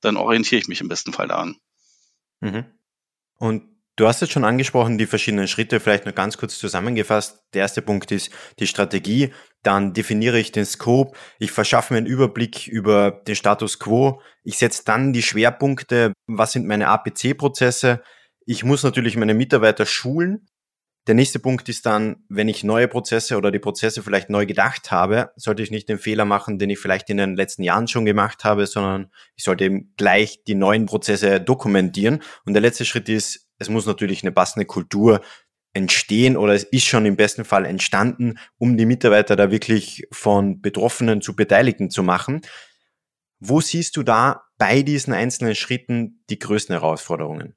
dann 0.00 0.16
orientiere 0.16 0.60
ich 0.60 0.68
mich 0.68 0.80
im 0.80 0.88
besten 0.88 1.12
Fall 1.12 1.28
daran. 1.28 1.56
Mhm. 2.40 2.64
Und 3.36 3.73
du 3.96 4.06
hast 4.06 4.20
jetzt 4.20 4.32
schon 4.32 4.44
angesprochen, 4.44 4.98
die 4.98 5.06
verschiedenen 5.06 5.48
Schritte, 5.48 5.80
vielleicht 5.80 6.04
nur 6.04 6.14
ganz 6.14 6.36
kurz 6.36 6.58
zusammengefasst. 6.58 7.44
Der 7.54 7.62
erste 7.62 7.82
Punkt 7.82 8.10
ist 8.12 8.30
die 8.58 8.66
Strategie, 8.66 9.32
dann 9.62 9.92
definiere 9.92 10.38
ich 10.38 10.52
den 10.52 10.64
Scope, 10.64 11.16
ich 11.38 11.50
verschaffe 11.50 11.94
mir 11.94 11.98
einen 11.98 12.06
Überblick 12.06 12.66
über 12.66 13.10
den 13.10 13.36
Status 13.36 13.78
quo, 13.78 14.20
ich 14.42 14.58
setze 14.58 14.82
dann 14.84 15.12
die 15.12 15.22
Schwerpunkte, 15.22 16.12
was 16.26 16.52
sind 16.52 16.66
meine 16.66 16.88
APC-Prozesse, 16.88 18.02
ich 18.46 18.64
muss 18.64 18.82
natürlich 18.82 19.16
meine 19.16 19.34
Mitarbeiter 19.34 19.86
schulen, 19.86 20.46
der 21.06 21.14
nächste 21.14 21.38
Punkt 21.38 21.68
ist 21.68 21.84
dann, 21.84 22.24
wenn 22.30 22.48
ich 22.48 22.64
neue 22.64 22.88
Prozesse 22.88 23.36
oder 23.36 23.50
die 23.50 23.58
Prozesse 23.58 24.02
vielleicht 24.02 24.30
neu 24.30 24.46
gedacht 24.46 24.90
habe, 24.90 25.32
sollte 25.36 25.62
ich 25.62 25.70
nicht 25.70 25.88
den 25.90 25.98
Fehler 25.98 26.24
machen, 26.24 26.58
den 26.58 26.70
ich 26.70 26.78
vielleicht 26.78 27.10
in 27.10 27.18
den 27.18 27.36
letzten 27.36 27.62
Jahren 27.62 27.88
schon 27.88 28.06
gemacht 28.06 28.42
habe, 28.44 28.66
sondern 28.66 29.10
ich 29.36 29.44
sollte 29.44 29.64
eben 29.64 29.92
gleich 29.98 30.44
die 30.44 30.54
neuen 30.54 30.86
Prozesse 30.86 31.42
dokumentieren. 31.42 32.22
Und 32.46 32.54
der 32.54 32.62
letzte 32.62 32.86
Schritt 32.86 33.10
ist, 33.10 33.43
es 33.64 33.70
muss 33.70 33.86
natürlich 33.86 34.22
eine 34.22 34.32
passende 34.32 34.66
Kultur 34.66 35.20
entstehen 35.72 36.36
oder 36.36 36.54
es 36.54 36.64
ist 36.64 36.84
schon 36.84 37.06
im 37.06 37.16
besten 37.16 37.44
Fall 37.44 37.64
entstanden, 37.64 38.38
um 38.58 38.76
die 38.76 38.86
Mitarbeiter 38.86 39.36
da 39.36 39.50
wirklich 39.50 40.06
von 40.12 40.60
Betroffenen 40.60 41.20
zu 41.20 41.34
Beteiligten 41.34 41.90
zu 41.90 42.02
machen. 42.02 42.42
Wo 43.40 43.60
siehst 43.60 43.96
du 43.96 44.02
da 44.02 44.44
bei 44.56 44.82
diesen 44.82 45.12
einzelnen 45.12 45.54
Schritten 45.54 46.22
die 46.30 46.38
größten 46.38 46.74
Herausforderungen? 46.74 47.56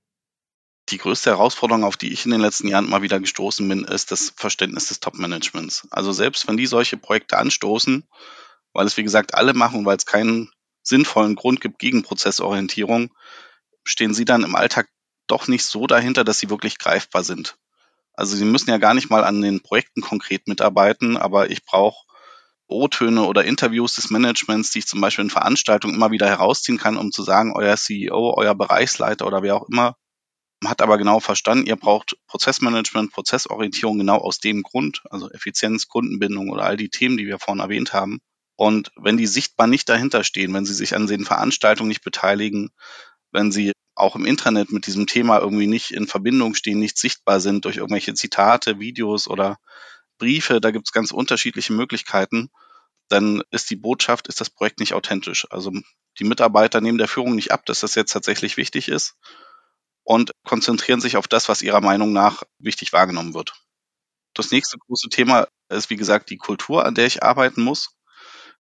Die 0.90 0.98
größte 0.98 1.32
Herausforderung, 1.32 1.84
auf 1.84 1.98
die 1.98 2.12
ich 2.12 2.26
in 2.26 2.32
den 2.32 2.42
letzten 2.42 2.70
Jahren 2.70 2.90
mal 2.90 3.02
wieder 3.02 3.20
gestoßen 3.20 3.68
bin, 3.68 3.84
ist 3.84 4.12
das 4.12 4.34
Verständnis 4.36 4.88
des 4.88 5.02
Top-Managements. 5.02 5.88
Also 5.92 6.14
selbst 6.14 6.48
wenn 6.48 6.58
die 6.58 6.66
solche 6.66 6.98
Projekte 6.98 7.38
anstoßen, 7.38 8.08
weil 8.74 8.88
es 8.88 8.96
wie 8.98 9.04
gesagt 9.04 9.36
alle 9.36 9.54
machen, 9.54 9.86
weil 9.86 9.98
es 9.98 10.06
keinen 10.06 10.50
sinnvollen 10.82 11.36
Grund 11.36 11.62
gibt 11.62 11.78
gegen 11.78 12.04
Prozessorientierung, 12.04 13.14
stehen 13.84 14.14
sie 14.14 14.26
dann 14.26 14.44
im 14.44 14.56
Alltag 14.56 14.88
doch 15.28 15.48
nicht 15.48 15.66
so 15.66 15.88
dahinter, 15.88 16.24
dass 16.24 16.40
sie 16.40 16.50
wirklich 16.50 16.80
greifbar 16.80 17.24
sind. 17.24 17.58
Also 18.14 18.36
sie 18.36 18.46
müssen 18.46 18.70
ja 18.70 18.78
gar 18.78 18.94
nicht 18.94 19.10
mal 19.10 19.24
an 19.24 19.42
den 19.42 19.62
Projekten 19.62 20.02
konkret 20.02 20.48
mitarbeiten, 20.48 21.18
aber 21.18 21.52
ich 21.52 21.64
brauche 21.66 22.06
O-Töne 22.68 23.24
oder 23.24 23.46
Interviews 23.46 23.96
des 23.96 24.10
Managements, 24.10 24.72
die 24.72 24.80
ich 24.80 24.88
zum 24.88 25.00
Beispiel 25.00 25.26
in 25.26 25.32
Veranstaltungen 25.32 25.96
immer 25.96 26.12
wieder 26.12 26.28
herausziehen 26.28 26.78
kann, 26.78 26.98
um 26.98 27.12
zu 27.12 27.24
sagen, 27.24 27.54
euer 27.56 27.78
CEO, 27.78 28.34
euer 28.36 28.56
Bereichsleiter 28.56 29.26
oder 29.28 29.42
wer 29.44 29.56
auch 29.56 29.70
immer 29.70 29.96
hat 30.66 30.82
aber 30.82 30.98
genau 30.98 31.20
verstanden, 31.20 31.68
ihr 31.68 31.76
braucht 31.76 32.18
Prozessmanagement, 32.28 33.12
Prozessorientierung 33.12 34.00
genau 34.00 34.18
aus 34.18 34.40
dem 34.40 34.64
Grund, 34.64 35.04
also 35.10 35.30
Effizienz, 35.30 35.88
Kundenbindung 35.88 36.50
oder 36.50 36.64
all 36.64 36.78
die 36.78 36.90
Themen, 36.90 37.18
die 37.18 37.28
wir 37.28 37.40
vorhin 37.40 37.62
erwähnt 37.62 37.94
haben. 37.94 38.20
Und 38.56 38.92
wenn 38.96 39.18
die 39.18 39.28
sichtbar 39.28 39.68
nicht 39.68 39.88
dahinter 39.88 40.24
stehen, 40.24 40.54
wenn 40.54 40.66
sie 40.66 40.74
sich 40.74 40.96
an 40.96 41.06
den 41.06 41.26
Veranstaltungen 41.26 41.90
nicht 41.90 42.04
beteiligen, 42.04 42.72
wenn 43.32 43.52
sie 43.52 43.74
auch 43.98 44.16
im 44.16 44.26
Internet 44.26 44.72
mit 44.72 44.88
diesem 44.88 45.08
Thema 45.08 45.40
irgendwie 45.40 45.68
nicht 45.68 45.92
in 45.92 46.08
Verbindung 46.08 46.56
stehen, 46.56 46.80
nicht 46.80 46.98
sichtbar 46.98 47.40
sind 47.40 47.66
durch 47.66 47.78
irgendwelche 47.78 48.14
Zitate, 48.14 48.80
Videos 48.80 49.28
oder 49.28 49.58
Briefe, 50.18 50.62
da 50.62 50.72
gibt 50.72 50.88
es 50.88 50.92
ganz 50.92 51.12
unterschiedliche 51.12 51.74
Möglichkeiten, 51.74 52.50
dann 53.10 53.44
ist 53.52 53.70
die 53.70 53.76
Botschaft, 53.76 54.28
ist 54.28 54.42
das 54.42 54.50
Projekt 54.50 54.80
nicht 54.80 54.94
authentisch. 54.94 55.48
Also 55.50 55.72
die 56.20 56.24
Mitarbeiter 56.24 56.82
nehmen 56.82 56.98
der 56.98 57.08
Führung 57.08 57.36
nicht 57.36 57.52
ab, 57.52 57.66
dass 57.66 57.82
das 57.82 57.96
jetzt 57.96 58.12
tatsächlich 58.12 58.58
wichtig 58.58 58.88
ist 58.90 59.16
und 60.04 60.32
konzentrieren 60.44 61.02
sich 61.02 61.18
auf 61.18 61.28
das, 61.28 61.50
was 61.50 61.62
ihrer 61.62 61.82
Meinung 61.82 62.14
nach 62.14 62.44
wichtig 62.60 62.94
wahrgenommen 62.94 63.34
wird. 63.34 63.54
Das 64.34 64.52
nächste 64.52 64.78
große 64.78 65.10
Thema 65.10 65.48
ist, 65.70 65.90
wie 65.90 65.96
gesagt, 65.96 66.30
die 66.30 66.38
Kultur, 66.38 66.86
an 66.86 66.96
der 66.96 67.08
ich 67.08 67.24
arbeiten 67.24 67.62
muss. 67.62 67.98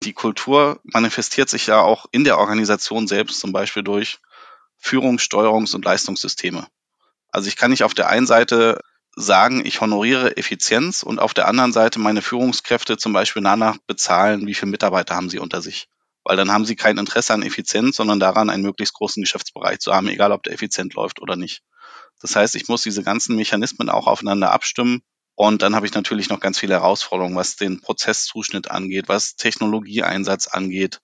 Die 0.03 0.13
Kultur 0.13 0.79
manifestiert 0.83 1.49
sich 1.49 1.67
ja 1.67 1.79
auch 1.81 2.05
in 2.11 2.23
der 2.23 2.37
Organisation 2.39 3.07
selbst, 3.07 3.39
zum 3.39 3.51
Beispiel 3.51 3.83
durch 3.83 4.19
Führungs-, 4.81 5.23
Steuerungs- 5.23 5.75
und 5.75 5.85
Leistungssysteme. 5.85 6.67
Also 7.29 7.47
ich 7.47 7.55
kann 7.55 7.71
nicht 7.71 7.83
auf 7.83 7.93
der 7.93 8.09
einen 8.09 8.27
Seite 8.27 8.81
sagen, 9.15 9.65
ich 9.65 9.81
honoriere 9.81 10.37
Effizienz 10.37 11.03
und 11.03 11.19
auf 11.19 11.33
der 11.33 11.47
anderen 11.47 11.73
Seite 11.73 11.99
meine 11.99 12.21
Führungskräfte 12.21 12.97
zum 12.97 13.13
Beispiel 13.13 13.43
danach 13.43 13.77
bezahlen, 13.87 14.47
wie 14.47 14.53
viele 14.53 14.71
Mitarbeiter 14.71 15.15
haben 15.15 15.29
sie 15.29 15.39
unter 15.39 15.61
sich 15.61 15.89
weil 16.23 16.37
dann 16.37 16.51
haben 16.51 16.65
sie 16.65 16.75
kein 16.75 16.97
Interesse 16.97 17.33
an 17.33 17.43
Effizienz, 17.43 17.95
sondern 17.95 18.19
daran, 18.19 18.49
einen 18.49 18.63
möglichst 18.63 18.93
großen 18.93 19.23
Geschäftsbereich 19.23 19.79
zu 19.79 19.93
haben, 19.93 20.07
egal 20.07 20.31
ob 20.31 20.43
der 20.43 20.53
effizient 20.53 20.93
läuft 20.93 21.21
oder 21.21 21.35
nicht. 21.35 21.63
Das 22.21 22.35
heißt, 22.35 22.55
ich 22.55 22.67
muss 22.67 22.83
diese 22.83 23.03
ganzen 23.03 23.35
Mechanismen 23.35 23.89
auch 23.89 24.07
aufeinander 24.07 24.51
abstimmen. 24.51 25.01
Und 25.33 25.63
dann 25.63 25.75
habe 25.75 25.87
ich 25.87 25.93
natürlich 25.93 26.29
noch 26.29 26.39
ganz 26.39 26.59
viele 26.59 26.75
Herausforderungen, 26.75 27.35
was 27.35 27.55
den 27.55 27.81
Prozesszuschnitt 27.81 28.69
angeht, 28.69 29.07
was 29.07 29.35
Technologieeinsatz 29.35 30.47
angeht, 30.47 31.01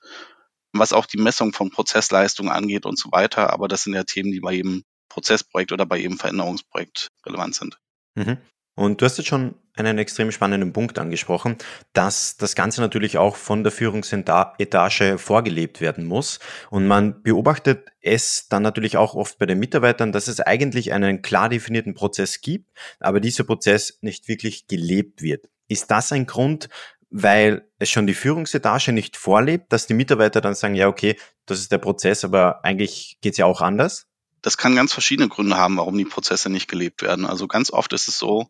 was 0.79 0.93
auch 0.93 1.05
die 1.05 1.17
Messung 1.17 1.53
von 1.53 1.71
Prozessleistung 1.71 2.49
angeht 2.49 2.85
und 2.85 2.97
so 2.97 3.11
weiter. 3.11 3.51
Aber 3.51 3.67
das 3.67 3.83
sind 3.83 3.93
ja 3.93 4.03
Themen, 4.03 4.31
die 4.31 4.39
bei 4.39 4.53
jedem 4.53 4.83
Prozessprojekt 5.09 5.71
oder 5.71 5.85
bei 5.85 5.97
jedem 5.97 6.17
Veränderungsprojekt 6.17 7.09
relevant 7.25 7.55
sind. 7.55 7.79
Mhm. 8.15 8.37
Und 8.77 9.01
du 9.01 9.05
hast 9.05 9.17
jetzt 9.17 9.27
schon 9.27 9.55
einen 9.75 9.97
extrem 9.97 10.31
spannenden 10.31 10.71
Punkt 10.71 10.99
angesprochen, 10.99 11.57
dass 11.93 12.37
das 12.37 12.53
Ganze 12.53 12.79
natürlich 12.79 13.17
auch 13.17 13.35
von 13.35 13.63
der 13.63 13.71
Führungsetage 13.71 15.17
vorgelebt 15.17 15.81
werden 15.81 16.05
muss. 16.05 16.39
Und 16.69 16.85
man 16.85 17.23
beobachtet 17.23 17.87
es 18.01 18.47
dann 18.49 18.61
natürlich 18.61 18.95
auch 18.95 19.15
oft 19.15 19.39
bei 19.39 19.47
den 19.47 19.57
Mitarbeitern, 19.57 20.11
dass 20.11 20.27
es 20.27 20.39
eigentlich 20.39 20.93
einen 20.93 21.23
klar 21.23 21.49
definierten 21.49 21.95
Prozess 21.95 22.41
gibt, 22.41 22.69
aber 22.99 23.19
dieser 23.19 23.45
Prozess 23.45 23.97
nicht 24.01 24.27
wirklich 24.27 24.67
gelebt 24.67 25.23
wird. 25.23 25.47
Ist 25.67 25.89
das 25.89 26.11
ein 26.11 26.27
Grund, 26.27 26.69
weil 27.09 27.69
es 27.79 27.89
schon 27.89 28.07
die 28.07 28.13
Führungsetage 28.13 28.91
nicht 28.91 29.17
vorlebt, 29.17 29.71
dass 29.71 29.87
die 29.87 29.93
Mitarbeiter 29.93 30.41
dann 30.41 30.55
sagen, 30.55 30.75
ja, 30.75 30.87
okay, 30.87 31.17
das 31.45 31.59
ist 31.59 31.71
der 31.71 31.77
Prozess, 31.77 32.23
aber 32.23 32.63
eigentlich 32.63 33.17
geht's 33.21 33.37
ja 33.37 33.45
auch 33.45 33.61
anders? 33.61 34.07
Das 34.41 34.57
kann 34.57 34.75
ganz 34.75 34.93
verschiedene 34.93 35.29
Gründe 35.29 35.57
haben, 35.57 35.77
warum 35.77 35.97
die 35.97 36.05
Prozesse 36.05 36.49
nicht 36.49 36.67
gelebt 36.67 37.01
werden. 37.01 37.25
Also 37.25 37.47
ganz 37.47 37.71
oft 37.71 37.93
ist 37.93 38.07
es 38.07 38.17
so, 38.17 38.47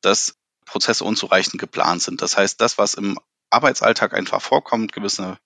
dass 0.00 0.36
Prozesse 0.66 1.04
unzureichend 1.04 1.60
geplant 1.60 2.02
sind. 2.02 2.22
Das 2.22 2.36
heißt, 2.36 2.60
das, 2.60 2.78
was 2.78 2.94
im 2.94 3.18
Arbeitsalltag 3.50 4.14
einfach 4.14 4.42
vorkommt, 4.42 4.92
gewisse 4.92 5.38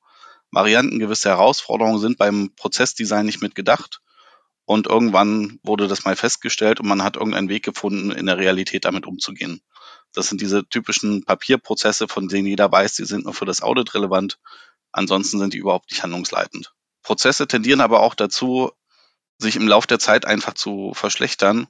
Varianten, 0.50 0.98
gewisse 0.98 1.28
Herausforderungen 1.28 1.98
sind 1.98 2.18
beim 2.18 2.52
Prozessdesign 2.56 3.26
nicht 3.26 3.42
mitgedacht. 3.42 4.00
Und 4.64 4.86
irgendwann 4.86 5.60
wurde 5.62 5.88
das 5.88 6.04
mal 6.04 6.16
festgestellt 6.16 6.80
und 6.80 6.88
man 6.88 7.02
hat 7.02 7.16
irgendeinen 7.16 7.48
Weg 7.48 7.64
gefunden, 7.64 8.10
in 8.10 8.26
der 8.26 8.38
Realität 8.38 8.84
damit 8.84 9.06
umzugehen. 9.06 9.60
Das 10.12 10.28
sind 10.28 10.40
diese 10.40 10.66
typischen 10.66 11.24
Papierprozesse, 11.24 12.08
von 12.08 12.28
denen 12.28 12.46
jeder 12.46 12.70
weiß, 12.70 12.94
die 12.94 13.04
sind 13.04 13.24
nur 13.24 13.34
für 13.34 13.44
das 13.44 13.62
Audit 13.62 13.94
relevant. 13.94 14.38
Ansonsten 14.92 15.38
sind 15.38 15.52
die 15.52 15.58
überhaupt 15.58 15.90
nicht 15.90 16.02
handlungsleitend. 16.02 16.72
Prozesse 17.02 17.46
tendieren 17.46 17.80
aber 17.80 18.00
auch 18.00 18.14
dazu, 18.14 18.72
sich 19.38 19.56
im 19.56 19.68
Laufe 19.68 19.86
der 19.86 19.98
Zeit 19.98 20.24
einfach 20.24 20.54
zu 20.54 20.92
verschlechtern, 20.94 21.68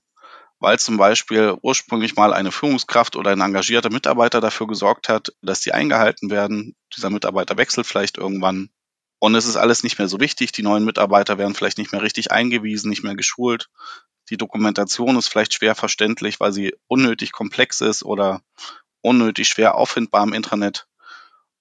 weil 0.60 0.78
zum 0.78 0.96
Beispiel 0.96 1.56
ursprünglich 1.60 2.16
mal 2.16 2.32
eine 2.32 2.52
Führungskraft 2.52 3.16
oder 3.16 3.32
ein 3.32 3.40
engagierter 3.40 3.90
Mitarbeiter 3.90 4.40
dafür 4.40 4.66
gesorgt 4.66 5.08
hat, 5.08 5.34
dass 5.42 5.60
die 5.60 5.72
eingehalten 5.72 6.30
werden. 6.30 6.74
Dieser 6.96 7.10
Mitarbeiter 7.10 7.56
wechselt 7.58 7.86
vielleicht 7.86 8.16
irgendwann. 8.16 8.70
Und 9.18 9.34
es 9.34 9.46
ist 9.46 9.56
alles 9.56 9.82
nicht 9.82 9.98
mehr 9.98 10.08
so 10.08 10.20
wichtig. 10.20 10.52
Die 10.52 10.62
neuen 10.62 10.84
Mitarbeiter 10.84 11.38
werden 11.38 11.54
vielleicht 11.54 11.78
nicht 11.78 11.92
mehr 11.92 12.02
richtig 12.02 12.30
eingewiesen, 12.30 12.90
nicht 12.90 13.02
mehr 13.02 13.16
geschult. 13.16 13.68
Die 14.30 14.36
Dokumentation 14.36 15.16
ist 15.16 15.28
vielleicht 15.28 15.54
schwer 15.54 15.74
verständlich, 15.74 16.40
weil 16.40 16.52
sie 16.52 16.74
unnötig 16.88 17.32
komplex 17.32 17.80
ist 17.80 18.02
oder 18.04 18.42
unnötig 19.00 19.48
schwer 19.48 19.76
auffindbar 19.76 20.24
im 20.24 20.32
Intranet. 20.32 20.88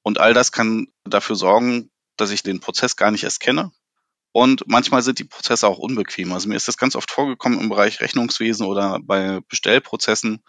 Und 0.02 0.20
all 0.20 0.34
das 0.34 0.52
kann 0.52 0.88
dafür 1.04 1.36
sorgen, 1.36 1.92
dass 2.18 2.32
ich 2.32 2.44
den 2.44 2.60
Prozess 2.60 2.96
gar 2.96 3.12
nicht 3.12 3.24
erst 3.24 3.40
kenne, 3.40 3.72
Und 4.38 4.68
manchmal 4.68 5.02
sind 5.02 5.20
die 5.20 5.24
Prozesse 5.24 5.66
auch 5.66 5.78
unbequem. 5.78 6.34
Also 6.34 6.50
mir 6.50 6.58
ist 6.58 6.68
das 6.68 6.78
ganz 6.78 6.98
oft 6.98 7.10
vorgekommen 7.10 7.58
im 7.58 7.70
Bereich 7.70 8.02
Rechnungswesen 8.02 8.66
oder 8.66 9.00
bei 9.02 9.40
Bestellprozessen, 9.48 10.44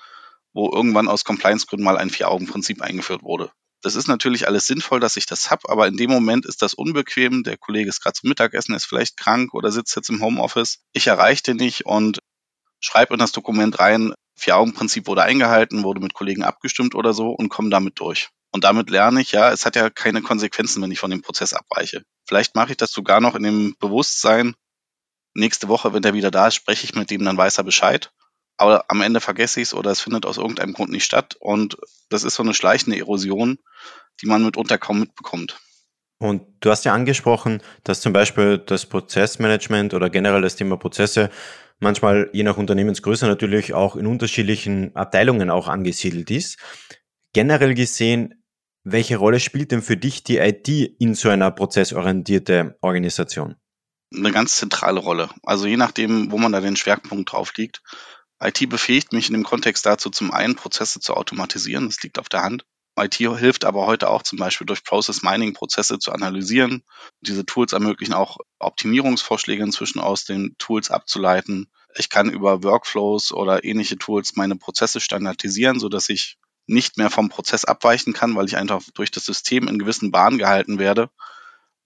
wo 0.52 0.72
irgendwann 0.72 1.06
aus 1.06 1.24
Compliance-Gründen 1.24 1.84
mal 1.84 1.96
ein 1.96 2.10
Vier-Augen-Prinzip 2.10 2.82
eingeführt 2.82 3.22
wurde. 3.22 3.52
Das 3.82 3.94
ist 3.94 4.08
natürlich 4.08 4.48
alles 4.48 4.66
sinnvoll, 4.66 5.00
dass 5.00 5.16
ich 5.16 5.26
das 5.26 5.50
habe, 5.50 5.68
aber 5.68 5.86
in 5.86 5.96
dem 5.96 6.10
Moment 6.10 6.46
ist 6.46 6.62
das 6.62 6.74
unbequem. 6.74 7.42
Der 7.42 7.56
Kollege 7.56 7.88
ist 7.88 8.02
gerade 8.02 8.14
zum 8.14 8.28
Mittagessen, 8.28 8.74
ist 8.74 8.86
vielleicht 8.86 9.16
krank 9.16 9.54
oder 9.54 9.70
sitzt 9.70 9.94
jetzt 9.96 10.08
im 10.08 10.22
Homeoffice. 10.22 10.80
Ich 10.92 11.06
erreiche 11.06 11.42
den 11.42 11.56
nicht 11.56 11.86
und 11.86 12.18
schreibe 12.80 13.14
in 13.14 13.18
das 13.18 13.32
Dokument 13.32 13.78
rein, 13.78 14.12
Vier-Augen-Prinzip 14.38 15.06
wurde 15.06 15.22
eingehalten, 15.22 15.82
wurde 15.82 16.00
mit 16.00 16.14
Kollegen 16.14 16.42
abgestimmt 16.42 16.94
oder 16.94 17.14
so 17.14 17.30
und 17.30 17.48
komme 17.48 17.70
damit 17.70 17.98
durch. 18.00 18.28
Und 18.52 18.64
damit 18.64 18.90
lerne 18.90 19.20
ich, 19.20 19.32
ja, 19.32 19.50
es 19.50 19.66
hat 19.66 19.76
ja 19.76 19.90
keine 19.90 20.22
Konsequenzen, 20.22 20.82
wenn 20.82 20.90
ich 20.90 20.98
von 20.98 21.10
dem 21.10 21.22
Prozess 21.22 21.52
abweiche. 21.52 22.02
Vielleicht 22.26 22.54
mache 22.54 22.72
ich 22.72 22.76
das 22.76 22.92
sogar 22.92 23.20
noch 23.20 23.34
in 23.34 23.42
dem 23.42 23.76
Bewusstsein, 23.78 24.54
nächste 25.34 25.68
Woche, 25.68 25.92
wenn 25.92 26.02
der 26.02 26.14
wieder 26.14 26.30
da 26.30 26.48
ist, 26.48 26.54
spreche 26.54 26.84
ich 26.84 26.94
mit 26.94 27.10
dem, 27.10 27.24
dann 27.24 27.36
weiß 27.36 27.58
er 27.58 27.64
Bescheid. 27.64 28.10
Aber 28.56 28.84
am 28.88 29.02
Ende 29.02 29.20
vergesse 29.20 29.60
ich 29.60 29.68
es 29.68 29.74
oder 29.74 29.90
es 29.90 30.00
findet 30.00 30.24
aus 30.26 30.38
irgendeinem 30.38 30.72
Grund 30.72 30.90
nicht 30.90 31.04
statt. 31.04 31.36
Und 31.38 31.76
das 32.08 32.24
ist 32.24 32.34
so 32.34 32.42
eine 32.42 32.54
schleichende 32.54 32.98
Erosion, 32.98 33.58
die 34.22 34.26
man 34.26 34.44
mitunter 34.44 34.78
kaum 34.78 35.00
mitbekommt. 35.00 35.58
Und 36.18 36.42
du 36.60 36.70
hast 36.70 36.84
ja 36.84 36.94
angesprochen, 36.94 37.62
dass 37.84 38.00
zum 38.00 38.12
Beispiel 38.12 38.58
das 38.58 38.86
Prozessmanagement 38.86 39.92
oder 39.92 40.08
generell 40.08 40.40
das 40.40 40.56
Thema 40.56 40.78
Prozesse 40.78 41.30
manchmal 41.78 42.30
je 42.32 42.42
nach 42.42 42.56
Unternehmensgröße 42.56 43.26
natürlich 43.26 43.74
auch 43.74 43.96
in 43.96 44.06
unterschiedlichen 44.06 44.96
Abteilungen 44.96 45.50
auch 45.50 45.68
angesiedelt 45.68 46.30
ist. 46.30 46.58
Generell 47.34 47.74
gesehen, 47.74 48.42
welche 48.82 49.16
Rolle 49.16 49.40
spielt 49.40 49.72
denn 49.72 49.82
für 49.82 49.96
dich 49.96 50.24
die 50.24 50.38
IT 50.38 50.68
in 50.68 51.14
so 51.14 51.28
einer 51.28 51.50
prozessorientierte 51.50 52.78
Organisation? 52.80 53.56
Eine 54.14 54.30
ganz 54.30 54.56
zentrale 54.56 55.00
Rolle. 55.00 55.28
Also 55.42 55.66
je 55.66 55.76
nachdem, 55.76 56.30
wo 56.30 56.38
man 56.38 56.52
da 56.52 56.60
den 56.60 56.76
Schwerpunkt 56.76 57.32
drauf 57.32 57.52
liegt. 57.56 57.82
IT 58.40 58.68
befähigt 58.68 59.12
mich 59.12 59.28
in 59.28 59.34
dem 59.34 59.44
Kontext 59.44 59.86
dazu, 59.86 60.10
zum 60.10 60.30
einen 60.30 60.56
Prozesse 60.56 61.00
zu 61.00 61.14
automatisieren, 61.14 61.86
das 61.86 62.02
liegt 62.02 62.18
auf 62.18 62.28
der 62.28 62.42
Hand. 62.42 62.64
IT 62.98 63.14
hilft 63.14 63.64
aber 63.66 63.86
heute 63.86 64.08
auch 64.08 64.22
zum 64.22 64.38
Beispiel 64.38 64.66
durch 64.66 64.82
Process 64.82 65.22
Mining 65.22 65.52
Prozesse 65.52 65.98
zu 65.98 66.12
analysieren. 66.12 66.82
Diese 67.20 67.44
Tools 67.44 67.74
ermöglichen 67.74 68.14
auch 68.14 68.38
Optimierungsvorschläge 68.58 69.62
inzwischen 69.62 70.00
aus 70.00 70.24
den 70.24 70.54
Tools 70.58 70.90
abzuleiten. 70.90 71.70
Ich 71.96 72.08
kann 72.08 72.30
über 72.30 72.62
Workflows 72.62 73.32
oder 73.32 73.64
ähnliche 73.64 73.98
Tools 73.98 74.36
meine 74.36 74.56
Prozesse 74.56 75.00
standardisieren, 75.00 75.78
so 75.78 75.90
dass 75.90 76.08
ich 76.08 76.38
nicht 76.66 76.96
mehr 76.96 77.10
vom 77.10 77.28
Prozess 77.28 77.66
abweichen 77.66 78.14
kann, 78.14 78.34
weil 78.34 78.46
ich 78.46 78.56
einfach 78.56 78.82
durch 78.94 79.10
das 79.10 79.26
System 79.26 79.68
in 79.68 79.78
gewissen 79.78 80.10
Bahnen 80.10 80.38
gehalten 80.38 80.78
werde. 80.78 81.10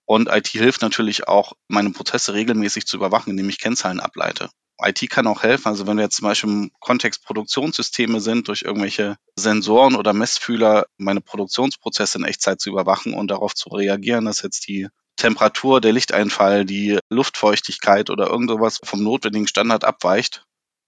Und 0.04 0.28
IT 0.28 0.49
hilft 0.49 0.83
natürlich 0.83 1.28
auch, 1.28 1.52
meine 1.69 1.90
Prozesse 1.90 2.35
regelmäßig 2.35 2.87
zu 2.87 2.97
überwachen, 2.97 3.30
indem 3.30 3.49
ich 3.49 3.59
Kennzahlen 3.59 4.00
ableite. 4.00 4.49
IT 4.82 5.08
kann 5.10 5.26
auch 5.26 5.42
helfen, 5.42 5.68
also 5.68 5.87
wenn 5.87 5.96
wir 5.96 6.04
jetzt 6.04 6.16
zum 6.16 6.28
Beispiel 6.28 6.50
im 6.50 6.70
Kontext 6.80 7.25
Produktionssysteme 7.25 8.20
sind, 8.20 8.49
durch 8.49 8.62
irgendwelche 8.62 9.16
Sensoren 9.37 9.96
oder 9.96 10.12
Messfühler 10.12 10.87
meine 10.96 11.20
Produktionsprozesse 11.20 12.18
in 12.18 12.25
Echtzeit 12.25 12.60
zu 12.60 12.70
überwachen 12.70 13.14
und 13.14 13.30
darauf 13.30 13.54
zu 13.54 13.68
reagieren, 13.70 14.25
dass 14.25 14.42
jetzt 14.42 14.66
die 14.68 14.88
Temperatur, 15.16 15.80
der 15.80 15.92
Lichteinfall, 15.92 16.64
die 16.64 16.99
Luftfeuchtigkeit 17.10 18.10
oder 18.10 18.28
irgendwas 18.28 18.80
vom 18.82 19.02
notwendigen 19.02 19.46
Standard 19.46 19.84
abweicht, 19.84 20.44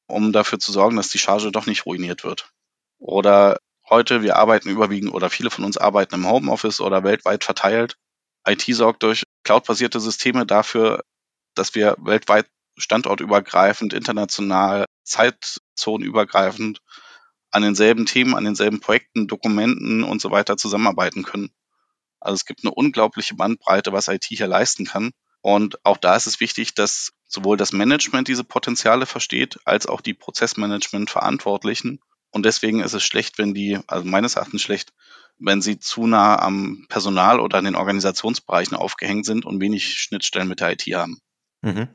um 0.07 0.33
dafür 0.33 0.59
zu 0.59 0.73
sorgen, 0.73 0.97
dass 0.97 1.11
die 1.11 1.19
Charge 1.19 1.53
doch 1.53 1.67
nicht 1.67 1.85
ruiniert 1.85 2.25
wird. 2.25 2.51
Oder 2.99 3.59
heute, 3.89 4.23
wir 4.23 4.37
arbeiten 4.37 4.71
überwiegend 4.71 5.13
oder 5.13 5.29
viele 5.29 5.51
von 5.51 5.65
uns 5.65 5.77
arbeiten 5.77 6.15
im 6.15 6.29
Homeoffice 6.29 6.81
oder 6.81 7.05
weltweit 7.05 7.45
verteilt. 7.45 7.97
IT 8.47 8.63
sorgt 8.63 9.03
durch 9.03 9.25
cloudbasierte 9.45 10.01
Systeme 10.01 10.47
dafür, 10.47 11.03
dass 11.55 11.75
wir 11.75 11.97
weltweit 11.99 12.47
standortübergreifend, 12.77 13.93
international, 13.93 14.87
zeitzonenübergreifend 15.05 16.81
an 17.51 17.63
denselben 17.63 18.07
Themen, 18.07 18.35
an 18.35 18.45
denselben 18.45 18.81
Projekten, 18.81 19.29
Dokumenten 19.29 20.05
und 20.05 20.21
so 20.21 20.31
weiter 20.31 20.57
zusammenarbeiten 20.57 21.23
können. 21.23 21.51
Also 22.19 22.35
es 22.35 22.47
gibt 22.47 22.65
eine 22.65 22.73
unglaubliche 22.73 23.35
Bandbreite, 23.35 23.93
was 23.93 24.09
IT 24.09 24.25
hier 24.25 24.47
leisten 24.47 24.87
kann. 24.87 25.11
Und 25.41 25.85
auch 25.85 25.97
da 25.97 26.15
ist 26.15 26.27
es 26.27 26.41
wichtig, 26.41 26.75
dass 26.75 27.13
sowohl 27.27 27.57
das 27.57 27.73
Management 27.73 28.29
diese 28.29 28.45
Potenziale 28.45 29.07
versteht, 29.07 29.59
als 29.65 29.87
auch 29.87 30.01
die 30.01 30.15
Prozessmanagement 30.15 31.11
Verantwortlichen 31.11 32.01
und 32.33 32.47
deswegen 32.47 32.81
ist 32.81 32.95
es 32.95 33.05
schlecht, 33.05 33.39
wenn 33.39 33.55
die, 33.55 33.79
also 33.87 34.07
meines 34.07 34.37
Erachtens 34.37 34.63
schlecht, 34.63 34.93
wenn 35.39 35.61
sie 35.63 35.79
zu 35.79 36.07
nah 36.07 36.39
am 36.39 36.87
Personal 36.89 37.41
oder 37.41 37.59
an 37.59 37.65
den 37.65 37.75
Organisationsbereichen 37.77 38.77
aufgehängt 38.77 39.27
sind 39.27 39.45
und 39.45 39.61
wenig 39.61 39.99
Schnittstellen 39.99 40.49
mit 40.49 40.61
der 40.61 40.73
IT 40.73 40.83
haben. 40.95 41.19
Mhm. 41.61 41.89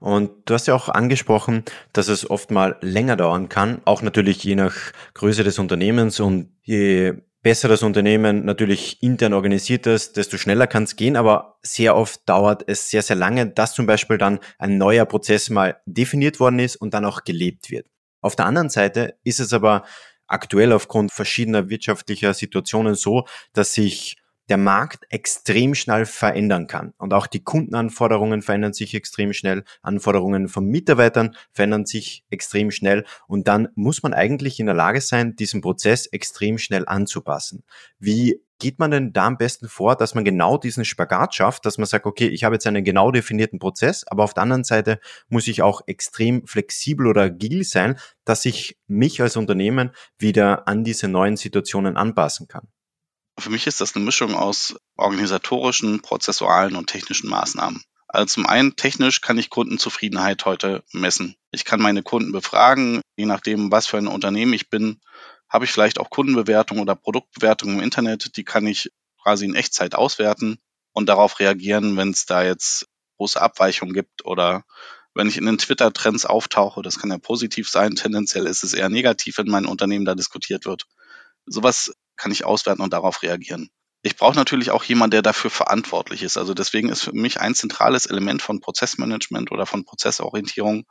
Und 0.00 0.30
du 0.46 0.54
hast 0.54 0.66
ja 0.66 0.74
auch 0.74 0.88
angesprochen, 0.88 1.64
dass 1.92 2.08
es 2.08 2.28
oft 2.28 2.50
mal 2.50 2.76
länger 2.80 3.16
dauern 3.16 3.50
kann, 3.50 3.82
auch 3.84 4.00
natürlich 4.00 4.42
je 4.42 4.56
nach 4.56 4.74
Größe 5.14 5.44
des 5.44 5.58
Unternehmens 5.58 6.20
und 6.20 6.48
je 6.62 7.14
besser 7.42 7.68
das 7.68 7.82
Unternehmen 7.82 8.44
natürlich 8.44 9.02
intern 9.02 9.34
organisiert 9.34 9.86
ist, 9.86 10.16
desto 10.16 10.38
schneller 10.38 10.66
kann 10.66 10.84
es 10.84 10.96
gehen, 10.96 11.16
aber 11.16 11.58
sehr 11.62 11.96
oft 11.96 12.26
dauert 12.28 12.64
es 12.66 12.90
sehr, 12.90 13.02
sehr 13.02 13.16
lange, 13.16 13.46
dass 13.46 13.74
zum 13.74 13.86
Beispiel 13.86 14.18
dann 14.18 14.40
ein 14.58 14.78
neuer 14.78 15.04
Prozess 15.04 15.50
mal 15.50 15.80
definiert 15.86 16.40
worden 16.40 16.58
ist 16.58 16.76
und 16.76 16.94
dann 16.94 17.04
auch 17.04 17.24
gelebt 17.24 17.70
wird. 17.70 17.86
Auf 18.22 18.36
der 18.36 18.46
anderen 18.46 18.68
Seite 18.68 19.16
ist 19.22 19.40
es 19.40 19.52
aber 19.52 19.84
aktuell 20.26 20.72
aufgrund 20.72 21.12
verschiedener 21.12 21.68
wirtschaftlicher 21.68 22.34
Situationen 22.34 22.94
so, 22.94 23.24
dass 23.52 23.74
sich 23.74 24.16
der 24.50 24.58
Markt 24.58 25.06
extrem 25.08 25.74
schnell 25.74 26.04
verändern 26.04 26.66
kann. 26.66 26.92
Und 26.98 27.14
auch 27.14 27.26
die 27.26 27.42
Kundenanforderungen 27.42 28.42
verändern 28.42 28.72
sich 28.72 28.94
extrem 28.94 29.32
schnell. 29.32 29.64
Anforderungen 29.80 30.48
von 30.48 30.66
Mitarbeitern 30.66 31.36
verändern 31.52 31.86
sich 31.86 32.24
extrem 32.30 32.70
schnell. 32.70 33.06
Und 33.28 33.48
dann 33.48 33.68
muss 33.76 34.02
man 34.02 34.12
eigentlich 34.12 34.60
in 34.60 34.66
der 34.66 34.74
Lage 34.74 35.00
sein, 35.00 35.36
diesen 35.36 35.60
Prozess 35.60 36.06
extrem 36.06 36.58
schnell 36.58 36.84
anzupassen. 36.86 37.62
Wie 37.98 38.42
geht 38.58 38.78
man 38.78 38.90
denn 38.90 39.12
da 39.12 39.26
am 39.26 39.38
besten 39.38 39.68
vor, 39.68 39.96
dass 39.96 40.14
man 40.14 40.24
genau 40.24 40.58
diesen 40.58 40.84
Spagat 40.84 41.34
schafft, 41.34 41.64
dass 41.64 41.78
man 41.78 41.86
sagt, 41.86 42.04
okay, 42.04 42.28
ich 42.28 42.44
habe 42.44 42.56
jetzt 42.56 42.66
einen 42.66 42.84
genau 42.84 43.10
definierten 43.10 43.58
Prozess, 43.58 44.04
aber 44.06 44.22
auf 44.22 44.34
der 44.34 44.42
anderen 44.42 44.64
Seite 44.64 45.00
muss 45.28 45.48
ich 45.48 45.62
auch 45.62 45.80
extrem 45.86 46.46
flexibel 46.46 47.06
oder 47.06 47.22
agil 47.22 47.64
sein, 47.64 47.98
dass 48.24 48.44
ich 48.44 48.78
mich 48.86 49.22
als 49.22 49.36
Unternehmen 49.36 49.90
wieder 50.18 50.68
an 50.68 50.84
diese 50.84 51.08
neuen 51.08 51.36
Situationen 51.36 51.96
anpassen 51.96 52.48
kann? 52.48 52.68
Für 53.40 53.50
mich 53.50 53.66
ist 53.66 53.80
das 53.80 53.96
eine 53.96 54.04
Mischung 54.04 54.34
aus 54.34 54.76
organisatorischen, 54.96 56.02
prozessualen 56.02 56.76
und 56.76 56.88
technischen 56.88 57.28
Maßnahmen. 57.30 57.82
Also 58.06 58.26
zum 58.26 58.46
einen 58.46 58.76
technisch 58.76 59.20
kann 59.20 59.38
ich 59.38 59.50
Kundenzufriedenheit 59.50 60.44
heute 60.44 60.82
messen. 60.92 61.36
Ich 61.52 61.64
kann 61.64 61.80
meine 61.80 62.02
Kunden 62.02 62.32
befragen, 62.32 63.00
je 63.16 63.26
nachdem, 63.26 63.70
was 63.70 63.86
für 63.86 63.98
ein 63.98 64.08
Unternehmen 64.08 64.52
ich 64.52 64.68
bin, 64.68 65.00
habe 65.48 65.64
ich 65.64 65.72
vielleicht 65.72 65.98
auch 65.98 66.10
Kundenbewertungen 66.10 66.82
oder 66.82 66.96
Produktbewertungen 66.96 67.78
im 67.78 67.84
Internet, 67.84 68.36
die 68.36 68.44
kann 68.44 68.66
ich 68.66 68.90
quasi 69.22 69.44
in 69.44 69.54
Echtzeit 69.54 69.94
auswerten 69.94 70.58
und 70.92 71.08
darauf 71.08 71.38
reagieren, 71.40 71.96
wenn 71.96 72.10
es 72.10 72.26
da 72.26 72.42
jetzt 72.42 72.86
große 73.16 73.40
Abweichungen 73.40 73.94
gibt 73.94 74.24
oder 74.24 74.64
wenn 75.14 75.28
ich 75.28 75.36
in 75.36 75.46
den 75.46 75.58
Twitter-Trends 75.58 76.24
auftauche, 76.24 76.82
das 76.82 76.98
kann 76.98 77.10
ja 77.10 77.18
positiv 77.18 77.68
sein, 77.68 77.94
tendenziell 77.94 78.46
ist 78.46 78.64
es 78.64 78.74
eher 78.74 78.88
negativ, 78.88 79.38
wenn 79.38 79.48
mein 79.48 79.66
Unternehmen 79.66 80.04
da 80.04 80.14
diskutiert 80.14 80.66
wird. 80.66 80.86
Sowas 81.46 81.92
kann 82.20 82.32
ich 82.32 82.44
auswerten 82.44 82.82
und 82.82 82.92
darauf 82.92 83.22
reagieren. 83.22 83.70
Ich 84.02 84.16
brauche 84.16 84.36
natürlich 84.36 84.70
auch 84.70 84.84
jemanden, 84.84 85.12
der 85.12 85.22
dafür 85.22 85.50
verantwortlich 85.50 86.22
ist. 86.22 86.38
Also 86.38 86.54
deswegen 86.54 86.88
ist 86.88 87.02
für 87.02 87.12
mich 87.12 87.40
ein 87.40 87.54
zentrales 87.54 88.06
Element 88.06 88.40
von 88.40 88.60
Prozessmanagement 88.60 89.52
oder 89.52 89.66
von 89.66 89.84
Prozessorientierung, 89.84 90.84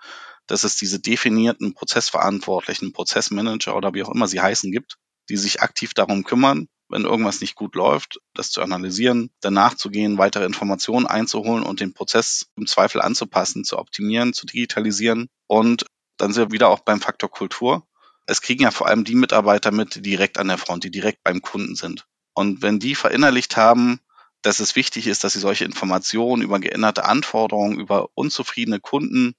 dass 0.46 0.63
es 0.63 0.76
diese 0.76 1.00
definierten 1.00 1.74
Prozessverantwortlichen, 1.74 2.94
Prozessmanager 2.94 3.76
oder 3.76 3.94
wie 3.94 4.04
auch 4.04 4.13
immer 4.13 4.28
sie 4.28 4.42
heißen 4.42 4.72
gibt, 4.72 4.98
die 5.30 5.38
sich 5.38 5.62
aktiv 5.62 5.94
darum 5.96 6.24
kümmern, 6.24 6.68
wenn 6.88 7.06
irgendwas 7.06 7.42
nicht 7.42 7.56
gut 7.56 7.76
läuft, 7.76 8.20
das 8.34 8.52
zu 8.52 8.62
analysieren, 8.62 9.32
danach 9.42 9.76
zu 9.76 9.89
gehen, 9.89 10.18
weitere 10.18 10.46
Informationen 10.46 11.08
einzuholen 11.08 11.63
und 11.63 11.80
den 11.80 11.94
Prozess 11.94 12.48
im 12.58 12.68
Zweifel 12.68 13.02
anzupassen, 13.02 13.63
zu 13.63 13.78
optimieren, 13.78 14.34
zu 14.34 14.46
digitalisieren. 14.46 15.30
Und 15.48 15.86
dann 16.18 16.34
sind 16.34 16.50
wir 16.50 16.52
wieder 16.52 16.70
auch 16.70 16.82
beim 16.82 17.00
Faktor 17.02 17.30
Kultur. 17.30 17.88
Es 18.30 18.42
kriegen 18.42 18.63
ja 18.63 18.72
vor 18.72 18.88
allem 18.88 19.06
die 19.06 19.15
Mitarbeiter 19.15 19.72
mit, 19.72 19.96
die 19.96 20.02
direkt 20.02 20.38
an 20.38 20.50
der 20.50 20.60
Front, 20.60 20.84
die 20.84 20.92
direkt 20.92 21.24
beim 21.24 21.42
Kunden 21.42 21.76
sind. 21.76 22.06
Und 22.34 22.62
wenn 22.62 22.80
die 22.80 22.94
verinnerlicht 22.94 23.58
haben, 23.58 24.00
dass 24.44 24.60
es 24.60 24.76
wichtig 24.76 25.08
ist, 25.08 25.24
dass 25.24 25.34
sie 25.34 25.39
solche 25.39 25.65
Informationen 25.65 26.44
über 26.44 26.60
geänderte 26.60 27.06
Anforderungen, 27.06 27.80
über 27.80 28.10
unzufriedene 28.13 28.80
Kunden 28.80 29.36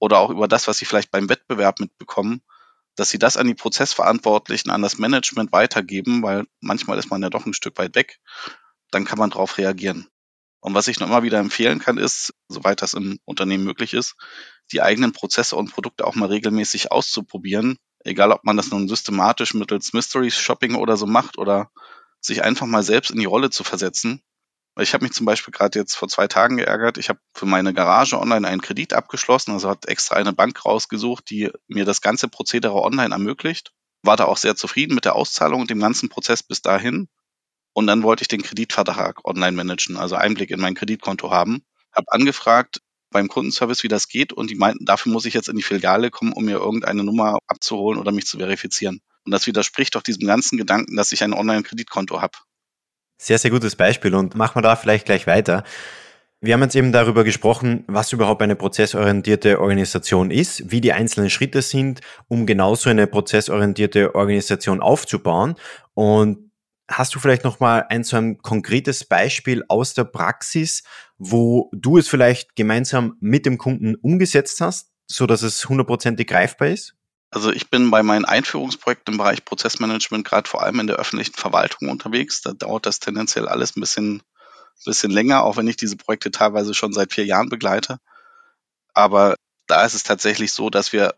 oder 0.00 0.18
auch 0.18 0.30
über 0.30 0.48
das, 0.48 0.66
was 0.66 0.78
sie 0.78 0.84
vielleicht 0.84 1.12
beim 1.12 1.28
Wettbewerb 1.28 1.78
mitbekommen, 1.78 2.42
dass 2.96 3.08
sie 3.08 3.20
das 3.20 3.36
an 3.36 3.46
die 3.46 3.54
Prozessverantwortlichen, 3.54 4.70
an 4.70 4.82
das 4.82 4.98
Management 4.98 5.52
weitergeben, 5.52 6.22
weil 6.22 6.44
manchmal 6.60 6.98
ist 6.98 7.10
man 7.10 7.22
ja 7.22 7.30
doch 7.30 7.46
ein 7.46 7.54
Stück 7.54 7.78
weit 7.78 7.94
weg, 7.94 8.18
dann 8.90 9.04
kann 9.04 9.18
man 9.18 9.30
darauf 9.30 9.58
reagieren. 9.58 10.08
Und 10.60 10.74
was 10.74 10.88
ich 10.88 10.98
noch 10.98 11.06
immer 11.06 11.22
wieder 11.22 11.38
empfehlen 11.38 11.78
kann, 11.78 11.98
ist, 11.98 12.34
soweit 12.48 12.82
das 12.82 12.94
im 12.94 13.20
Unternehmen 13.24 13.64
möglich 13.64 13.94
ist, 13.94 14.16
die 14.72 14.82
eigenen 14.82 15.12
Prozesse 15.12 15.56
und 15.56 15.70
Produkte 15.70 16.04
auch 16.04 16.16
mal 16.16 16.28
regelmäßig 16.28 16.90
auszuprobieren. 16.90 17.78
Egal, 18.04 18.32
ob 18.32 18.44
man 18.44 18.56
das 18.56 18.70
nun 18.70 18.88
systematisch 18.88 19.54
mittels 19.54 19.92
Mystery 19.94 20.30
Shopping 20.30 20.74
oder 20.76 20.96
so 20.96 21.06
macht 21.06 21.38
oder 21.38 21.70
sich 22.20 22.44
einfach 22.44 22.66
mal 22.66 22.82
selbst 22.82 23.10
in 23.10 23.18
die 23.18 23.24
Rolle 23.26 23.50
zu 23.50 23.64
versetzen 23.64 24.22
Ich 24.80 24.94
habe 24.94 25.04
mich 25.04 25.14
zum 25.14 25.26
Beispiel 25.26 25.52
gerade 25.52 25.78
jetzt 25.78 25.96
vor 25.96 26.08
zwei 26.08 26.28
Tagen 26.28 26.58
geärgert. 26.58 26.98
Ich 26.98 27.08
habe 27.08 27.20
für 27.34 27.46
meine 27.46 27.74
Garage 27.74 28.18
online 28.20 28.48
einen 28.48 28.62
Kredit 28.62 28.94
abgeschlossen, 28.94 29.52
also 29.52 29.70
hat 29.70 29.86
extra 29.86 30.16
eine 30.16 30.32
Bank 30.32 30.64
rausgesucht, 30.64 31.30
die 31.30 31.50
mir 31.68 31.84
das 31.84 32.00
ganze 32.02 32.28
Prozedere 32.28 32.82
online 32.82 33.14
ermöglicht. 33.14 33.72
War 34.02 34.16
da 34.16 34.26
auch 34.26 34.38
sehr 34.38 34.56
zufrieden 34.56 34.94
mit 34.94 35.06
der 35.06 35.16
Auszahlung 35.16 35.62
und 35.62 35.70
dem 35.70 35.80
ganzen 35.80 36.08
Prozess 36.10 36.42
bis 36.42 36.62
dahin. 36.62 37.08
Und 37.74 37.86
dann 37.86 38.02
wollte 38.02 38.22
ich 38.22 38.28
den 38.28 38.42
Kreditvertrag 38.42 39.24
online 39.24 39.56
managen, 39.56 39.96
also 39.96 40.16
Einblick 40.16 40.50
in 40.50 40.60
mein 40.60 40.74
Kreditkonto 40.74 41.30
haben. 41.30 41.64
Habe 41.92 42.12
angefragt 42.12 42.80
beim 43.14 43.28
Kundenservice, 43.28 43.82
wie 43.84 43.88
das 43.88 44.08
geht 44.08 44.32
und 44.32 44.50
die 44.50 44.56
meinten, 44.56 44.84
dafür 44.84 45.12
muss 45.12 45.24
ich 45.24 45.32
jetzt 45.32 45.48
in 45.48 45.56
die 45.56 45.62
Filiale 45.62 46.10
kommen, 46.10 46.32
um 46.32 46.44
mir 46.44 46.58
irgendeine 46.58 47.04
Nummer 47.04 47.38
abzuholen 47.46 47.98
oder 47.98 48.12
mich 48.12 48.26
zu 48.26 48.38
verifizieren. 48.38 49.00
Und 49.24 49.32
das 49.32 49.46
widerspricht 49.46 49.94
doch 49.94 50.02
diesem 50.02 50.26
ganzen 50.26 50.58
Gedanken, 50.58 50.96
dass 50.96 51.12
ich 51.12 51.22
ein 51.22 51.32
Online-Kreditkonto 51.32 52.20
habe. 52.20 52.36
Sehr, 53.16 53.38
sehr 53.38 53.50
gutes 53.50 53.76
Beispiel 53.76 54.14
und 54.14 54.34
machen 54.34 54.56
wir 54.56 54.62
da 54.62 54.76
vielleicht 54.76 55.06
gleich 55.06 55.26
weiter. 55.26 55.64
Wir 56.40 56.52
haben 56.52 56.62
jetzt 56.62 56.74
eben 56.76 56.92
darüber 56.92 57.24
gesprochen, 57.24 57.84
was 57.86 58.12
überhaupt 58.12 58.42
eine 58.42 58.56
prozessorientierte 58.56 59.60
Organisation 59.60 60.30
ist, 60.30 60.70
wie 60.70 60.82
die 60.82 60.92
einzelnen 60.92 61.30
Schritte 61.30 61.62
sind, 61.62 62.00
um 62.28 62.44
genauso 62.44 62.90
eine 62.90 63.06
prozessorientierte 63.06 64.14
Organisation 64.14 64.80
aufzubauen. 64.82 65.54
Und 65.94 66.43
hast 66.88 67.14
du 67.14 67.18
vielleicht 67.18 67.44
noch 67.44 67.60
mal 67.60 67.86
ein 67.88 68.04
so 68.04 68.16
ein 68.16 68.38
konkretes 68.38 69.04
Beispiel 69.04 69.64
aus 69.68 69.94
der 69.94 70.04
Praxis, 70.04 70.82
wo 71.18 71.70
du 71.72 71.98
es 71.98 72.08
vielleicht 72.08 72.56
gemeinsam 72.56 73.16
mit 73.20 73.46
dem 73.46 73.58
Kunden 73.58 73.94
umgesetzt 73.96 74.60
hast, 74.60 74.90
so 75.06 75.26
dass 75.26 75.42
es 75.42 75.68
hundertprozentig 75.68 76.26
greifbar 76.26 76.68
ist? 76.68 76.94
Also 77.30 77.50
ich 77.50 77.68
bin 77.68 77.90
bei 77.90 78.02
meinen 78.02 78.24
Einführungsprojekten 78.24 79.14
im 79.14 79.18
Bereich 79.18 79.44
Prozessmanagement 79.44 80.24
gerade 80.24 80.48
vor 80.48 80.62
allem 80.62 80.78
in 80.78 80.86
der 80.86 80.96
öffentlichen 80.96 81.34
Verwaltung 81.34 81.88
unterwegs. 81.88 82.42
Da 82.42 82.52
dauert 82.52 82.86
das 82.86 83.00
tendenziell 83.00 83.48
alles 83.48 83.76
ein 83.76 83.80
bisschen, 83.80 84.22
bisschen 84.84 85.10
länger, 85.10 85.42
auch 85.42 85.56
wenn 85.56 85.66
ich 85.66 85.76
diese 85.76 85.96
Projekte 85.96 86.30
teilweise 86.30 86.74
schon 86.74 86.92
seit 86.92 87.12
vier 87.12 87.24
Jahren 87.24 87.48
begleite. 87.48 87.98
Aber 88.92 89.34
da 89.66 89.84
ist 89.84 89.94
es 89.94 90.04
tatsächlich 90.04 90.52
so, 90.52 90.70
dass 90.70 90.92
wir 90.92 91.14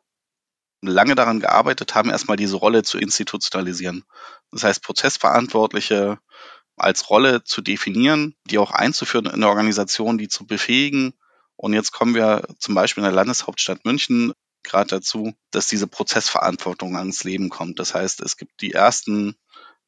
lange 0.82 1.14
daran 1.14 1.40
gearbeitet 1.40 1.94
haben, 1.94 2.10
erstmal 2.10 2.36
diese 2.36 2.56
Rolle 2.56 2.82
zu 2.82 2.98
institutionalisieren. 2.98 4.04
Das 4.50 4.64
heißt, 4.64 4.82
Prozessverantwortliche 4.82 6.18
als 6.76 7.08
Rolle 7.08 7.42
zu 7.42 7.62
definieren, 7.62 8.34
die 8.44 8.58
auch 8.58 8.70
einzuführen 8.70 9.26
in 9.26 9.40
der 9.40 9.48
Organisation, 9.48 10.18
die 10.18 10.28
zu 10.28 10.46
befähigen. 10.46 11.14
Und 11.56 11.72
jetzt 11.72 11.92
kommen 11.92 12.14
wir 12.14 12.46
zum 12.58 12.74
Beispiel 12.74 13.02
in 13.02 13.08
der 13.08 13.16
Landeshauptstadt 13.16 13.84
München 13.84 14.32
gerade 14.62 14.88
dazu, 14.88 15.32
dass 15.50 15.68
diese 15.68 15.86
Prozessverantwortung 15.86 16.96
ans 16.96 17.24
Leben 17.24 17.48
kommt. 17.48 17.78
Das 17.78 17.94
heißt, 17.94 18.20
es 18.20 18.36
gibt 18.36 18.60
die 18.60 18.72
ersten 18.72 19.36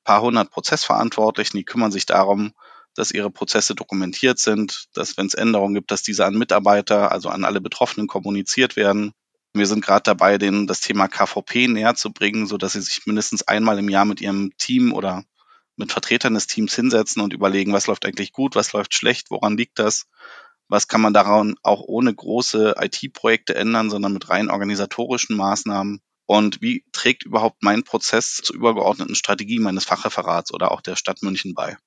paar 0.04 0.22
hundert 0.22 0.50
Prozessverantwortlichen, 0.50 1.58
die 1.58 1.64
kümmern 1.64 1.92
sich 1.92 2.06
darum, 2.06 2.54
dass 2.94 3.10
ihre 3.10 3.30
Prozesse 3.30 3.74
dokumentiert 3.74 4.38
sind, 4.38 4.88
dass 4.94 5.16
wenn 5.16 5.26
es 5.26 5.34
Änderungen 5.34 5.74
gibt, 5.74 5.90
dass 5.90 6.02
diese 6.02 6.24
an 6.24 6.38
Mitarbeiter, 6.38 7.12
also 7.12 7.28
an 7.28 7.44
alle 7.44 7.60
Betroffenen 7.60 8.06
kommuniziert 8.06 8.76
werden. 8.76 9.12
Wir 9.58 9.66
sind 9.66 9.84
gerade 9.84 10.02
dabei, 10.04 10.38
denen 10.38 10.66
das 10.66 10.80
Thema 10.80 11.08
KVP 11.08 11.68
näher 11.68 11.94
zu 11.94 12.12
bringen, 12.12 12.46
so 12.46 12.56
dass 12.56 12.72
sie 12.72 12.82
sich 12.82 13.02
mindestens 13.06 13.42
einmal 13.42 13.78
im 13.78 13.88
Jahr 13.88 14.04
mit 14.04 14.20
ihrem 14.20 14.52
Team 14.56 14.92
oder 14.92 15.24
mit 15.76 15.92
Vertretern 15.92 16.34
des 16.34 16.46
Teams 16.46 16.74
hinsetzen 16.74 17.22
und 17.22 17.32
überlegen, 17.32 17.72
was 17.72 17.86
läuft 17.86 18.06
eigentlich 18.06 18.32
gut, 18.32 18.56
was 18.56 18.72
läuft 18.72 18.94
schlecht, 18.94 19.30
woran 19.30 19.56
liegt 19.56 19.78
das 19.78 20.06
was 20.68 20.86
kann 20.86 21.00
man 21.00 21.14
daran 21.14 21.56
auch 21.62 21.80
ohne 21.80 22.14
große 22.14 22.74
IT-Projekte 22.78 23.54
ändern, 23.54 23.90
sondern 23.90 24.12
mit 24.12 24.28
rein 24.28 24.50
organisatorischen 24.50 25.36
Maßnahmen? 25.36 26.00
Und 26.26 26.60
wie 26.60 26.84
trägt 26.92 27.24
überhaupt 27.24 27.62
mein 27.62 27.84
Prozess 27.84 28.36
zur 28.36 28.54
übergeordneten 28.54 29.14
Strategie 29.14 29.58
meines 29.58 29.86
Fachreferats 29.86 30.52
oder 30.52 30.70
auch 30.70 30.82
der 30.82 30.96
Stadt 30.96 31.22
München 31.22 31.54
bei? 31.54 31.78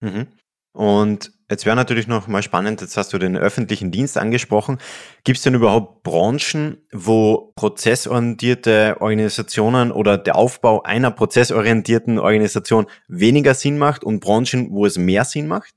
Mhm. 0.00 0.28
Und 0.72 1.32
jetzt 1.52 1.66
wäre 1.66 1.76
natürlich 1.76 2.06
noch 2.06 2.26
mal 2.26 2.42
spannend, 2.42 2.80
jetzt 2.80 2.96
hast 2.96 3.12
du 3.12 3.18
den 3.18 3.36
öffentlichen 3.36 3.90
Dienst 3.90 4.16
angesprochen. 4.16 4.78
Gibt 5.22 5.36
es 5.36 5.44
denn 5.44 5.54
überhaupt 5.54 6.02
Branchen, 6.02 6.78
wo 6.92 7.52
prozessorientierte 7.54 8.96
Organisationen 9.00 9.92
oder 9.92 10.18
der 10.18 10.36
Aufbau 10.36 10.82
einer 10.82 11.10
prozessorientierten 11.10 12.18
Organisation 12.18 12.86
weniger 13.06 13.54
Sinn 13.54 13.78
macht 13.78 14.02
und 14.02 14.20
Branchen, 14.20 14.70
wo 14.72 14.86
es 14.86 14.96
mehr 14.96 15.24
Sinn 15.24 15.46
macht? 15.46 15.74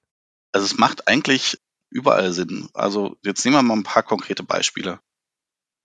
Also 0.53 0.65
es 0.65 0.77
macht 0.77 1.07
eigentlich 1.07 1.57
überall 1.89 2.31
Sinn. 2.31 2.69
Also 2.73 3.17
jetzt 3.23 3.43
nehmen 3.43 3.57
wir 3.57 3.63
mal 3.63 3.75
ein 3.75 3.83
paar 3.83 4.03
konkrete 4.03 4.43
Beispiele. 4.43 4.99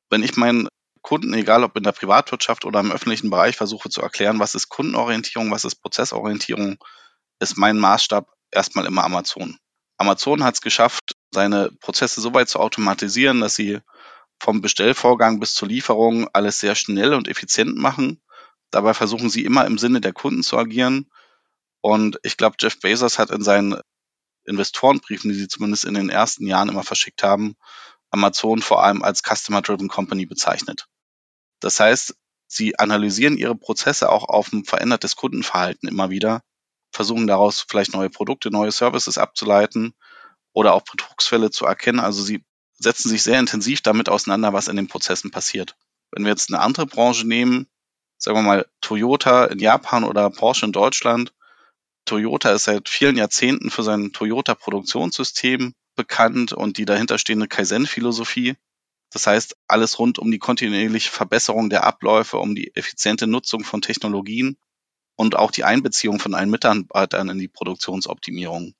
Wenn 0.09 0.22
ich 0.22 0.37
meinen 0.37 0.68
Kunden, 1.03 1.35
egal 1.35 1.64
ob 1.64 1.76
in 1.76 1.83
der 1.83 1.92
Privatwirtschaft 1.92 2.64
oder 2.64 2.81
im 2.81 2.92
öffentlichen 2.92 3.31
Bereich, 3.31 3.57
versuche 3.57 3.90
zu 3.90 4.03
erklären, 4.03 4.38
was 4.38 4.55
ist 4.55 4.68
Kundenorientierung, 4.68 5.50
was 5.50 5.64
ist 5.64 5.76
Prozessorientierung, 5.76 6.79
ist 7.40 7.57
mein 7.57 7.79
Maßstab 7.79 8.29
erstmal 8.50 8.87
immer 8.87 9.05
Amazon. 9.05 9.59
Amazon 10.01 10.43
hat 10.45 10.55
es 10.55 10.61
geschafft, 10.63 11.15
seine 11.31 11.71
Prozesse 11.81 12.23
so 12.23 12.33
weit 12.33 12.49
zu 12.49 12.59
automatisieren, 12.59 13.41
dass 13.41 13.55
sie 13.55 13.81
vom 14.41 14.63
Bestellvorgang 14.63 15.41
bis 15.41 15.53
zur 15.53 15.69
Lieferung 15.69 16.27
alles 16.33 16.59
sehr 16.59 16.75
schnell 16.75 17.13
und 17.13 17.29
effizient 17.29 17.77
machen. 17.77 18.23
Dabei 18.71 18.95
versuchen 18.95 19.29
sie 19.29 19.45
immer 19.45 19.67
im 19.67 19.77
Sinne 19.77 20.01
der 20.01 20.15
Kunden 20.15 20.43
zu 20.43 20.57
agieren. 20.57 21.11
Und 21.83 22.19
ich 22.23 22.39
glaube, 22.39 22.57
Jeff 22.59 22.81
Bezos 22.81 23.19
hat 23.19 23.31
in 23.31 23.43
seinen 23.43 23.79
Investorenbriefen, 24.47 25.31
die 25.31 25.37
sie 25.37 25.49
zumindest 25.49 25.85
in 25.85 25.93
den 25.93 26.09
ersten 26.09 26.47
Jahren 26.47 26.71
immer 26.71 26.83
verschickt 26.83 27.23
haben, 27.23 27.57
Amazon 28.11 28.63
vor 28.63 28.83
allem 28.83 29.03
als 29.03 29.23
Customer-Driven 29.23 29.89
Company 29.89 30.25
bezeichnet. 30.25 30.87
Das 31.61 31.79
heißt, 31.79 32.17
sie 32.47 32.79
analysieren 32.79 33.37
ihre 33.37 33.55
Prozesse 33.55 34.09
auch 34.09 34.25
auf 34.25 34.51
ein 34.51 34.65
verändertes 34.65 35.15
Kundenverhalten 35.17 35.91
immer 35.91 36.09
wieder, 36.09 36.43
versuchen 36.90 37.26
daraus 37.26 37.64
vielleicht 37.68 37.92
neue 37.92 38.11
Produkte, 38.11 38.50
neue 38.50 38.72
Services 38.72 39.18
abzuleiten 39.18 39.94
oder 40.53 40.74
auch 40.74 40.83
Betrugsfälle 40.83 41.50
zu 41.50 41.66
erkennen. 41.66 42.00
Also 42.00 42.22
sie 42.22 42.44
setzen 42.79 43.09
sich 43.09 43.22
sehr 43.22 43.38
intensiv 43.38 43.83
damit 43.83 44.09
auseinander, 44.09 44.53
was 44.53 44.68
in 44.68 44.76
den 44.76 44.88
Prozessen 44.88 45.31
passiert. 45.31 45.76
Wenn 46.11 46.24
wir 46.24 46.31
jetzt 46.31 46.53
eine 46.53 46.61
andere 46.62 46.87
Branche 46.87 47.26
nehmen, 47.26 47.68
sagen 48.18 48.37
wir 48.37 48.42
mal 48.42 48.66
Toyota 48.81 49.46
in 49.46 49.59
Japan 49.59 50.05
oder 50.05 50.29
Porsche 50.31 50.66
in 50.66 50.72
Deutschland, 50.72 51.33
Toyota 52.05 52.53
ist 52.53 52.64
seit 52.64 52.88
vielen 52.88 53.16
Jahrzehnten 53.16 53.70
für 53.70 53.83
sein 53.83 54.12
Toyota-Produktionssystem 54.12 55.74
bekannt 55.94 56.53
und 56.53 56.79
die 56.79 56.85
dahinterstehende 56.85 57.46
Kaizen-Philosophie. 57.46 58.57
Das 59.11 59.26
heißt, 59.26 59.57
alles 59.68 59.98
rund 59.98 60.18
um 60.18 60.31
die 60.31 60.38
kontinuierliche 60.38 61.11
Verbesserung 61.11 61.68
der 61.68 61.85
Abläufe, 61.85 62.38
um 62.38 62.55
die 62.55 62.74
effiziente 62.74 63.26
Nutzung 63.26 63.64
von 63.64 63.83
Technologien 63.83 64.57
und 65.20 65.37
auch 65.37 65.50
die 65.50 65.64
Einbeziehung 65.64 66.18
von 66.18 66.35
allen 66.35 66.50
Mitarbeitern 66.50 67.28
in 67.28 67.38
die 67.38 67.48
Produktionsoptimierung. 67.48 68.74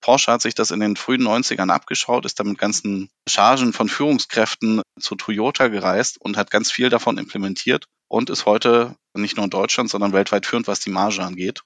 Porsche 0.00 0.32
hat 0.32 0.42
sich 0.42 0.54
das 0.54 0.70
in 0.70 0.80
den 0.80 0.96
frühen 0.96 1.22
90ern 1.22 1.70
abgeschaut, 1.70 2.24
ist 2.24 2.38
dann 2.38 2.48
mit 2.48 2.58
ganzen 2.58 3.08
Chargen 3.28 3.72
von 3.72 3.88
Führungskräften 3.88 4.82
zu 5.00 5.14
Toyota 5.14 5.68
gereist 5.68 6.20
und 6.20 6.36
hat 6.36 6.50
ganz 6.50 6.70
viel 6.70 6.88
davon 6.88 7.18
implementiert 7.18 7.86
und 8.08 8.30
ist 8.30 8.46
heute 8.46 8.96
nicht 9.14 9.36
nur 9.36 9.44
in 9.44 9.50
Deutschland, 9.50 9.90
sondern 9.90 10.12
weltweit 10.12 10.46
führend, 10.46 10.66
was 10.68 10.80
die 10.80 10.90
Marge 10.90 11.22
angeht 11.22 11.62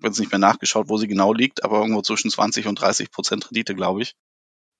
habe 0.00 0.08
jetzt 0.08 0.18
nicht 0.18 0.32
mehr 0.32 0.38
nachgeschaut, 0.38 0.88
wo 0.88 0.96
sie 0.96 1.08
genau 1.08 1.34
liegt, 1.34 1.62
aber 1.62 1.80
irgendwo 1.80 2.00
zwischen 2.00 2.30
20 2.30 2.66
und 2.66 2.80
30 2.80 3.10
Prozent 3.10 3.50
Rendite, 3.50 3.74
glaube 3.74 4.02
ich. 4.02 4.14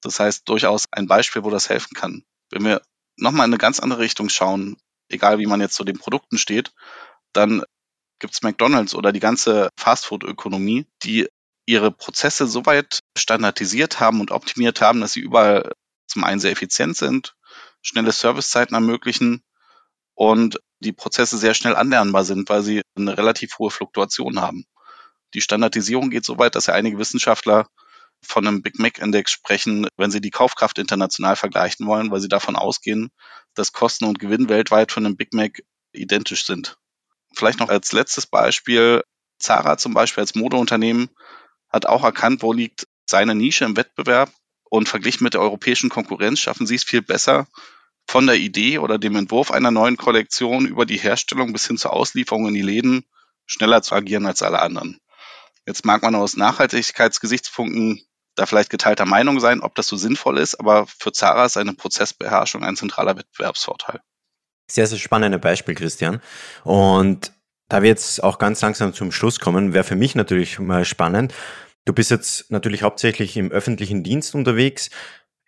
Das 0.01 0.19
heißt 0.19 0.49
durchaus 0.49 0.87
ein 0.93 1.07
Beispiel, 1.07 1.45
wo 1.45 1.51
das 1.51 1.69
helfen 1.69 1.95
kann. 1.95 2.25
Wenn 2.51 2.65
wir 2.65 2.81
nochmal 3.17 3.47
in 3.47 3.53
eine 3.53 3.59
ganz 3.59 3.81
andere 3.81 4.01
Richtung 4.01 4.31
schauen, 4.31 4.79
egal 5.09 5.39
wie 5.39 5.47
man 5.47 5.61
jetzt 5.61 5.75
zu 5.75 5.85
den 5.85 5.99
Produkten 5.99 6.39
steht, 6.39 6.73
dann 7.35 7.65
gibt 8.21 8.35
es 8.35 8.43
McDonald's 8.43 8.95
oder 8.95 9.13
die 9.13 9.21
ganze 9.21 9.71
Fastfood-Ökonomie, 9.77 10.87
die 11.03 11.29
ihre 11.67 11.91
Prozesse 11.91 12.47
so 12.47 12.67
weit 12.67 13.01
standardisiert 13.17 14.01
haben 14.01 14.21
und 14.21 14.31
optimiert 14.31 14.81
haben, 14.81 15.01
dass 15.01 15.13
sie 15.13 15.21
überall 15.21 15.73
zum 16.07 16.25
einen 16.25 16.41
sehr 16.41 16.53
effizient 16.53 16.97
sind, 16.97 17.35
schnelle 17.83 18.13
Servicezeiten 18.13 18.75
ermöglichen 18.75 19.43
und 20.15 20.61
die 20.81 20.93
Prozesse 20.93 21.39
sehr 21.39 21.55
schnell 21.55 21.77
anlernbar 21.77 22.25
sind, 22.25 22.49
weil 22.49 22.63
sie 22.63 22.83
eine 22.97 23.17
relativ 23.17 23.59
hohe 23.59 23.71
Fluktuation 23.71 24.41
haben. 24.41 24.65
Die 25.35 25.41
Standardisierung 25.41 26.11
geht 26.11 26.25
so 26.25 26.39
weit, 26.39 26.55
dass 26.55 26.67
ja 26.67 26.75
einige 26.75 26.99
Wissenschaftler 26.99 27.67
von 28.23 28.47
einem 28.47 28.63
Big 28.63 28.79
Mac 28.79 28.99
Index 28.99 29.31
sprechen, 29.31 29.87
wenn 29.97 30.11
sie 30.11 30.21
die 30.21 30.31
Kaufkraft 30.31 30.79
international 30.79 31.37
vergleichen 31.37 31.87
wollen, 31.87 32.11
weil 32.11 32.21
sie 32.21 32.29
davon 32.29 32.57
ausgehen, 32.57 33.11
dass 33.55 33.73
Kosten 33.73 34.05
und 34.05 34.19
Gewinn 34.19 34.49
weltweit 34.49 34.93
von 34.93 35.07
einem 35.07 35.17
Big 35.17 35.33
Mac 35.33 35.63
identisch 35.93 36.45
sind. 36.45 36.77
Vielleicht 37.35 37.61
noch 37.61 37.69
als 37.69 37.93
letztes 37.93 38.27
Beispiel. 38.27 39.03
Zara 39.39 39.79
zum 39.79 39.95
Beispiel 39.95 40.23
als 40.23 40.35
Modeunternehmen 40.35 41.09
hat 41.71 41.87
auch 41.87 42.05
erkannt, 42.05 42.43
wo 42.43 42.53
liegt 42.53 42.87
seine 43.07 43.35
Nische 43.35 43.65
im 43.65 43.77
Wettbewerb 43.77 44.31
und 44.65 44.89
verglichen 44.89 45.25
mit 45.25 45.35
der 45.35 45.41
europäischen 45.41 45.91
Konkurrenz 45.91 46.41
schaffen 46.41 46.67
sie 46.67 46.75
es 46.75 46.85
viel 46.85 47.03
besser, 47.03 47.47
von 48.07 48.27
der 48.27 48.37
Idee 48.37 48.79
oder 48.79 48.99
dem 48.99 49.17
Entwurf 49.17 49.51
einer 49.51 49.71
neuen 49.71 49.97
Kollektion 49.97 50.67
über 50.67 50.85
die 50.85 50.99
Herstellung 50.99 51.53
bis 51.53 51.67
hin 51.67 51.79
zur 51.79 51.93
Auslieferung 51.93 52.49
in 52.49 52.55
die 52.55 52.63
Läden 52.63 53.05
schneller 53.47 53.83
zu 53.83 53.95
agieren 53.95 54.27
als 54.27 54.43
alle 54.43 54.61
anderen. 54.61 55.01
Jetzt 55.67 55.85
mag 55.85 56.03
man 56.03 56.15
aus 56.15 56.37
Nachhaltigkeitsgesichtspunkten 56.37 58.03
da 58.37 58.47
vielleicht 58.47 58.71
geteilter 58.71 59.07
Meinung 59.07 59.41
sein, 59.41 59.61
ob 59.61 59.75
das 59.75 59.87
so 59.87 59.97
sinnvoll 59.97 60.39
ist, 60.39 60.57
aber 60.57 60.87
für 60.87 61.13
Zara 61.13 61.45
ist 61.45 61.57
eine 61.57 61.75
Prozessbeherrschung 61.75 62.63
ein 62.65 62.77
zentraler 62.77 63.17
Wettbewerbsvorteil. 63.17 64.01
Sehr, 64.71 64.87
sehr 64.87 64.99
spannendes 64.99 65.41
Beispiel, 65.41 65.75
Christian. 65.75 66.21
Und 66.65 67.33
da 67.69 67.83
wir 67.83 67.89
jetzt 67.89 68.23
auch 68.23 68.39
ganz 68.39 68.61
langsam 68.61 68.95
zum 68.95 69.13
Schluss 69.13 69.41
kommen, 69.41 69.75
wäre 69.75 69.85
für 69.85 69.97
mich 69.97 70.15
natürlich 70.15 70.59
mal 70.59 70.85
spannend, 70.85 71.33
Du 71.85 71.95
bist 71.95 72.11
jetzt 72.11 72.51
natürlich 72.51 72.83
hauptsächlich 72.83 73.37
im 73.37 73.51
öffentlichen 73.51 74.05
Dienst 74.05 74.35
unterwegs. 74.35 74.91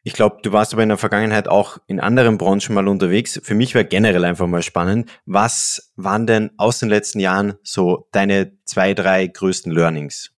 Ich 0.03 0.15
glaube, 0.15 0.41
du 0.43 0.51
warst 0.51 0.73
aber 0.73 0.83
in 0.83 0.89
der 0.89 0.99
Vergangenheit 0.99 1.47
auch 1.47 1.79
in 1.87 2.01
anderen 2.01 2.39
Branchen 2.39 2.75
mal 2.75 2.89
unterwegs. 2.89 3.41
Für 3.43 3.55
mich 3.55 3.75
wäre 3.75 3.85
generell 3.85 4.25
einfach 4.25 4.47
mal 4.47 4.63
spannend. 4.63 5.11
Was 5.27 5.93
waren 5.95 6.27
denn 6.27 6.51
aus 6.57 6.81
den 6.81 6.89
letzten 6.89 7.21
Jahren 7.21 7.55
so 7.63 8.09
deine 8.13 8.59
zwei, 8.65 8.95
drei 8.95 9.27
größten 9.27 9.71
Learnings? 9.71 10.33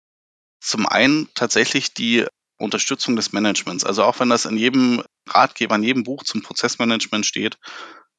Zum 0.60 0.86
einen 0.86 1.28
tatsächlich 1.34 1.94
die 1.94 2.26
Unterstützung 2.58 3.16
des 3.16 3.32
Managements. 3.32 3.84
Also 3.84 4.02
auch 4.02 4.20
wenn 4.20 4.28
das 4.28 4.44
in 4.44 4.56
jedem 4.56 5.02
Ratgeber, 5.26 5.76
in 5.76 5.82
jedem 5.84 6.02
Buch 6.02 6.24
zum 6.24 6.42
Prozessmanagement 6.42 7.24
steht, 7.24 7.56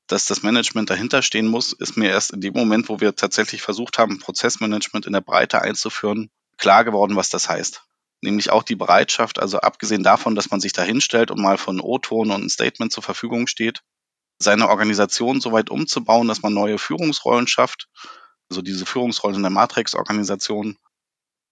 dass 0.08 0.26
das 0.26 0.44
Management 0.44 0.90
dahinter 0.90 1.22
stehen 1.22 1.48
muss, 1.48 1.74
ist 1.74 1.98
mir 1.98 2.10
erst 2.10 2.32
in 2.32 2.42
dem 2.42 2.54
Moment, 2.54 2.90
wo 2.90 3.00
wir 3.00 3.16
tatsächlich 3.16 3.62
versucht 3.62 3.98
haben, 3.98 4.20
Prozessmanagement 4.20 5.06
in 5.06 5.14
der 5.14 5.22
Breite 5.22 5.62
einzuführen, 5.62 6.30
klar 6.58 6.84
geworden, 6.84 7.16
was 7.16 7.30
das 7.30 7.50
heißt. 7.50 7.84
Nämlich 8.22 8.52
auch 8.52 8.64
die 8.64 8.76
Bereitschaft, 8.76 9.40
also 9.40 9.60
abgesehen 9.60 10.04
davon, 10.04 10.36
dass 10.36 10.52
man 10.52 10.62
sich 10.62 10.74
da 10.74 10.84
hinstellt 10.84 11.32
und 11.32 11.42
mal 11.42 11.58
von 11.58 11.80
O-Ton 11.80 12.32
und 12.32 12.44
ein 12.44 12.50
Statement 12.50 12.92
zur 12.92 13.04
Verfügung 13.04 13.48
steht, 13.48 13.82
seine 14.40 14.70
Organisation 14.70 15.42
so 15.42 15.52
weit 15.52 15.70
umzubauen, 15.70 16.28
dass 16.28 16.42
man 16.42 16.54
neue 16.54 16.78
Führungsrollen 16.78 17.48
schafft, 17.48 17.88
also 18.50 18.62
diese 18.62 18.86
Führungsrollen 18.86 19.38
in 19.38 19.44
der 19.44 19.52
Matrix-Organisation, 19.52 20.78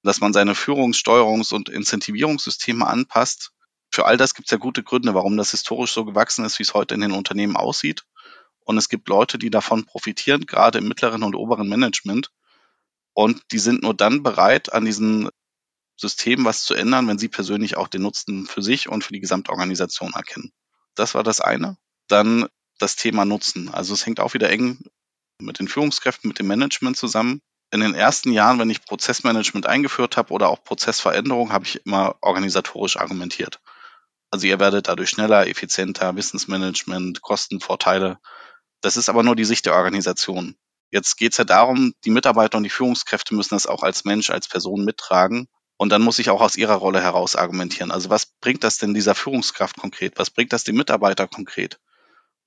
dass 0.04 0.20
man 0.20 0.34
seine 0.34 0.54
Führungs-, 0.54 0.98
Steuerungs- 0.98 1.54
und 1.54 1.70
Incentivierungssysteme 1.70 2.86
anpasst. 2.86 3.52
Für 3.90 4.06
all 4.06 4.18
das 4.18 4.34
gibt 4.34 4.48
es 4.48 4.52
ja 4.52 4.58
gute 4.58 4.84
Gründe, 4.84 5.14
warum 5.14 5.38
das 5.38 5.52
historisch 5.52 5.94
so 5.94 6.06
gewachsen 6.06 6.46
ist, 6.46 6.60
wie 6.60 6.64
es 6.64 6.74
heute 6.74 6.94
in 6.94 7.02
den 7.02 7.14
Unternehmen 7.14 7.56
aussieht. 7.56 8.04
Und 8.66 8.78
es 8.78 8.90
gibt 8.90 9.10
Leute, 9.10 9.38
die 9.38 9.50
davon 9.50 9.86
profitieren, 9.86 10.46
gerade 10.46 10.80
im 10.80 10.88
mittleren 10.88 11.24
und 11.24 11.36
oberen 11.36 11.68
Management. 11.68 12.32
Und 13.14 13.42
die 13.52 13.60
sind 13.60 13.84
nur 13.84 13.94
dann 13.94 14.24
bereit, 14.24 14.74
an 14.74 14.86
diesen 14.86 15.30
Systemen 15.96 16.46
was 16.46 16.64
zu 16.64 16.74
ändern, 16.74 17.08
wenn 17.08 17.20
sie 17.20 17.30
persönlich 17.30 17.78
auch 17.78 17.88
den 17.88 18.02
Nutzen 18.02 18.46
für 18.46 18.62
sich 18.62 18.90
und 18.90 19.04
für 19.04 19.14
die 19.14 19.20
Gesamtorganisation 19.20 20.14
erkennen. 20.14 20.52
Das 20.96 21.14
war 21.16 21.24
das 21.24 21.40
eine. 21.40 21.78
Dann 22.08 22.48
das 22.80 22.96
Thema 22.96 23.26
Nutzen. 23.26 23.70
Also 23.70 23.94
es 23.94 24.06
hängt 24.06 24.20
auch 24.20 24.34
wieder 24.34 24.50
eng 24.50 24.80
mit 25.40 25.60
den 25.60 25.68
Führungskräften, 25.68 26.28
mit 26.28 26.40
dem 26.40 26.48
Management 26.48 26.98
zusammen. 26.98 27.42
In 27.72 27.80
den 27.80 27.96
ersten 27.96 28.32
Jahren, 28.32 28.60
wenn 28.60 28.70
ich 28.70 28.86
Prozessmanagement 28.86 29.66
eingeführt 29.66 30.18
habe 30.18 30.32
oder 30.34 30.50
auch 30.50 30.64
Prozessveränderung, 30.64 31.52
habe 31.52 31.66
ich 31.66 31.86
immer 31.86 32.16
organisatorisch 32.22 32.98
argumentiert. 32.98 33.60
Also 34.30 34.48
ihr 34.48 34.60
werdet 34.60 34.88
dadurch 34.88 35.10
schneller, 35.10 35.48
effizienter, 35.48 36.16
Wissensmanagement, 36.16 37.22
Kostenvorteile. 37.22 38.20
Das 38.84 38.98
ist 38.98 39.08
aber 39.08 39.24
nur 39.24 39.38
die 39.38 39.46
Sicht 39.46 39.66
der 39.66 39.76
Organisation. 39.76 40.58
Jetzt 40.92 41.16
geht 41.16 41.32
es 41.32 41.38
ja 41.38 41.46
darum, 41.46 41.94
die 42.04 42.12
Mitarbeiter 42.12 42.58
und 42.58 42.66
die 42.66 42.70
Führungskräfte 42.70 43.34
müssen 43.34 43.56
das 43.56 43.66
auch 43.66 43.82
als 43.82 44.04
Mensch, 44.04 44.30
als 44.30 44.50
Person 44.50 44.84
mittragen. 44.84 45.48
Und 45.78 45.90
dann 45.90 46.02
muss 46.02 46.20
ich 46.20 46.30
auch 46.30 46.42
aus 46.42 46.58
ihrer 46.58 46.76
Rolle 46.76 47.02
heraus 47.02 47.38
argumentieren. 47.38 47.92
Also 47.92 48.10
was 48.10 48.26
bringt 48.42 48.64
das 48.66 48.78
denn 48.78 48.94
dieser 48.94 49.16
Führungskraft 49.16 49.78
konkret? 49.78 50.20
Was 50.20 50.30
bringt 50.30 50.52
das 50.52 50.66
dem 50.66 50.76
Mitarbeiter 50.76 51.30
konkret? 51.30 51.80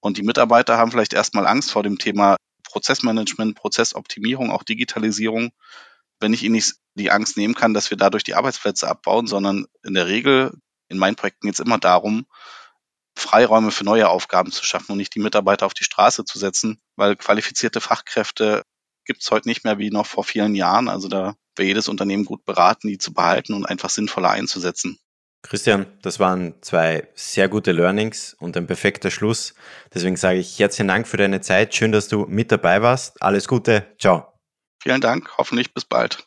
Und 0.00 0.18
die 0.18 0.22
Mitarbeiter 0.22 0.76
haben 0.76 0.90
vielleicht 0.90 1.14
erstmal 1.14 1.46
Angst 1.46 1.70
vor 1.70 1.82
dem 1.82 1.98
Thema 1.98 2.36
Prozessmanagement, 2.64 3.56
Prozessoptimierung, 3.56 4.50
auch 4.50 4.62
Digitalisierung, 4.62 5.52
wenn 6.20 6.34
ich 6.34 6.42
ihnen 6.42 6.56
nicht 6.56 6.74
die 6.94 7.10
Angst 7.10 7.38
nehmen 7.38 7.54
kann, 7.54 7.72
dass 7.72 7.90
wir 7.90 7.96
dadurch 7.96 8.24
die 8.24 8.34
Arbeitsplätze 8.34 8.88
abbauen, 8.88 9.26
sondern 9.26 9.66
in 9.82 9.94
der 9.94 10.06
Regel, 10.06 10.52
in 10.88 10.98
meinen 10.98 11.16
Projekten 11.16 11.46
geht 11.46 11.54
es 11.54 11.64
immer 11.64 11.78
darum, 11.78 12.26
Freiräume 13.16 13.70
für 13.70 13.84
neue 13.84 14.08
Aufgaben 14.08 14.52
zu 14.52 14.64
schaffen 14.64 14.92
und 14.92 14.98
nicht 14.98 15.14
die 15.14 15.20
Mitarbeiter 15.20 15.66
auf 15.66 15.74
die 15.74 15.84
Straße 15.84 16.24
zu 16.24 16.38
setzen, 16.38 16.78
weil 16.96 17.16
qualifizierte 17.16 17.80
Fachkräfte 17.80 18.62
gibt 19.06 19.22
es 19.22 19.30
heute 19.30 19.48
nicht 19.48 19.64
mehr 19.64 19.78
wie 19.78 19.90
noch 19.90 20.06
vor 20.06 20.24
vielen 20.24 20.54
Jahren. 20.54 20.88
Also 20.88 21.08
da 21.08 21.34
wäre 21.56 21.66
jedes 21.66 21.88
Unternehmen 21.88 22.24
gut 22.24 22.44
beraten, 22.44 22.88
die 22.88 22.98
zu 22.98 23.14
behalten 23.14 23.54
und 23.54 23.64
einfach 23.64 23.88
sinnvoller 23.88 24.30
einzusetzen. 24.30 24.98
Christian, 25.42 25.86
das 26.02 26.18
waren 26.18 26.54
zwei 26.60 27.08
sehr 27.14 27.48
gute 27.48 27.72
Learnings 27.72 28.34
und 28.34 28.56
ein 28.56 28.66
perfekter 28.66 29.10
Schluss. 29.10 29.54
Deswegen 29.94 30.16
sage 30.16 30.38
ich 30.38 30.58
herzlichen 30.58 30.88
Dank 30.88 31.06
für 31.06 31.16
deine 31.16 31.40
Zeit. 31.40 31.74
Schön, 31.74 31.92
dass 31.92 32.08
du 32.08 32.26
mit 32.26 32.50
dabei 32.50 32.82
warst. 32.82 33.22
Alles 33.22 33.46
Gute. 33.46 33.94
Ciao. 33.98 34.32
Vielen 34.82 35.00
Dank. 35.00 35.38
Hoffentlich 35.38 35.72
bis 35.72 35.84
bald. 35.84 36.26